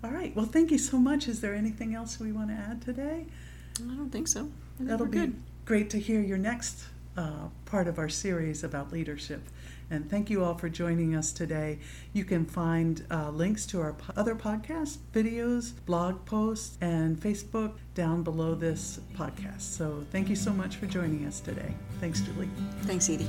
All 0.04 0.10
right. 0.10 0.34
Well, 0.36 0.46
thank 0.46 0.70
you 0.70 0.78
so 0.78 0.98
much. 0.98 1.28
Is 1.28 1.40
there 1.40 1.54
anything 1.54 1.94
else 1.94 2.18
we 2.20 2.32
want 2.32 2.48
to 2.50 2.54
add 2.54 2.82
today? 2.82 3.26
I 3.78 3.94
don't 3.94 4.10
think 4.10 4.28
so. 4.28 4.50
Think 4.76 4.90
That'll 4.90 5.06
be 5.06 5.18
good. 5.18 5.34
great 5.64 5.88
to 5.90 5.98
hear 5.98 6.20
your 6.20 6.38
next 6.38 6.84
uh, 7.16 7.46
part 7.66 7.86
of 7.88 7.98
our 7.98 8.08
series 8.08 8.64
about 8.64 8.92
leadership. 8.92 9.42
And 9.90 10.08
thank 10.10 10.30
you 10.30 10.42
all 10.42 10.54
for 10.56 10.68
joining 10.70 11.14
us 11.14 11.32
today. 11.32 11.78
You 12.14 12.24
can 12.24 12.46
find 12.46 13.04
uh, 13.10 13.30
links 13.30 13.66
to 13.66 13.80
our 13.80 13.92
po- 13.92 14.14
other 14.16 14.34
podcasts, 14.34 14.96
videos, 15.12 15.72
blog 15.86 16.24
posts, 16.24 16.78
and 16.80 17.20
Facebook 17.20 17.72
down 17.94 18.22
below 18.22 18.54
this 18.54 19.00
podcast. 19.14 19.60
So 19.60 20.04
thank 20.10 20.28
you 20.30 20.36
so 20.36 20.50
much 20.52 20.76
for 20.76 20.86
joining 20.86 21.26
us 21.26 21.40
today. 21.40 21.74
Thanks, 22.00 22.20
Julie. 22.22 22.48
Thanks, 22.86 23.08
Edy. 23.10 23.28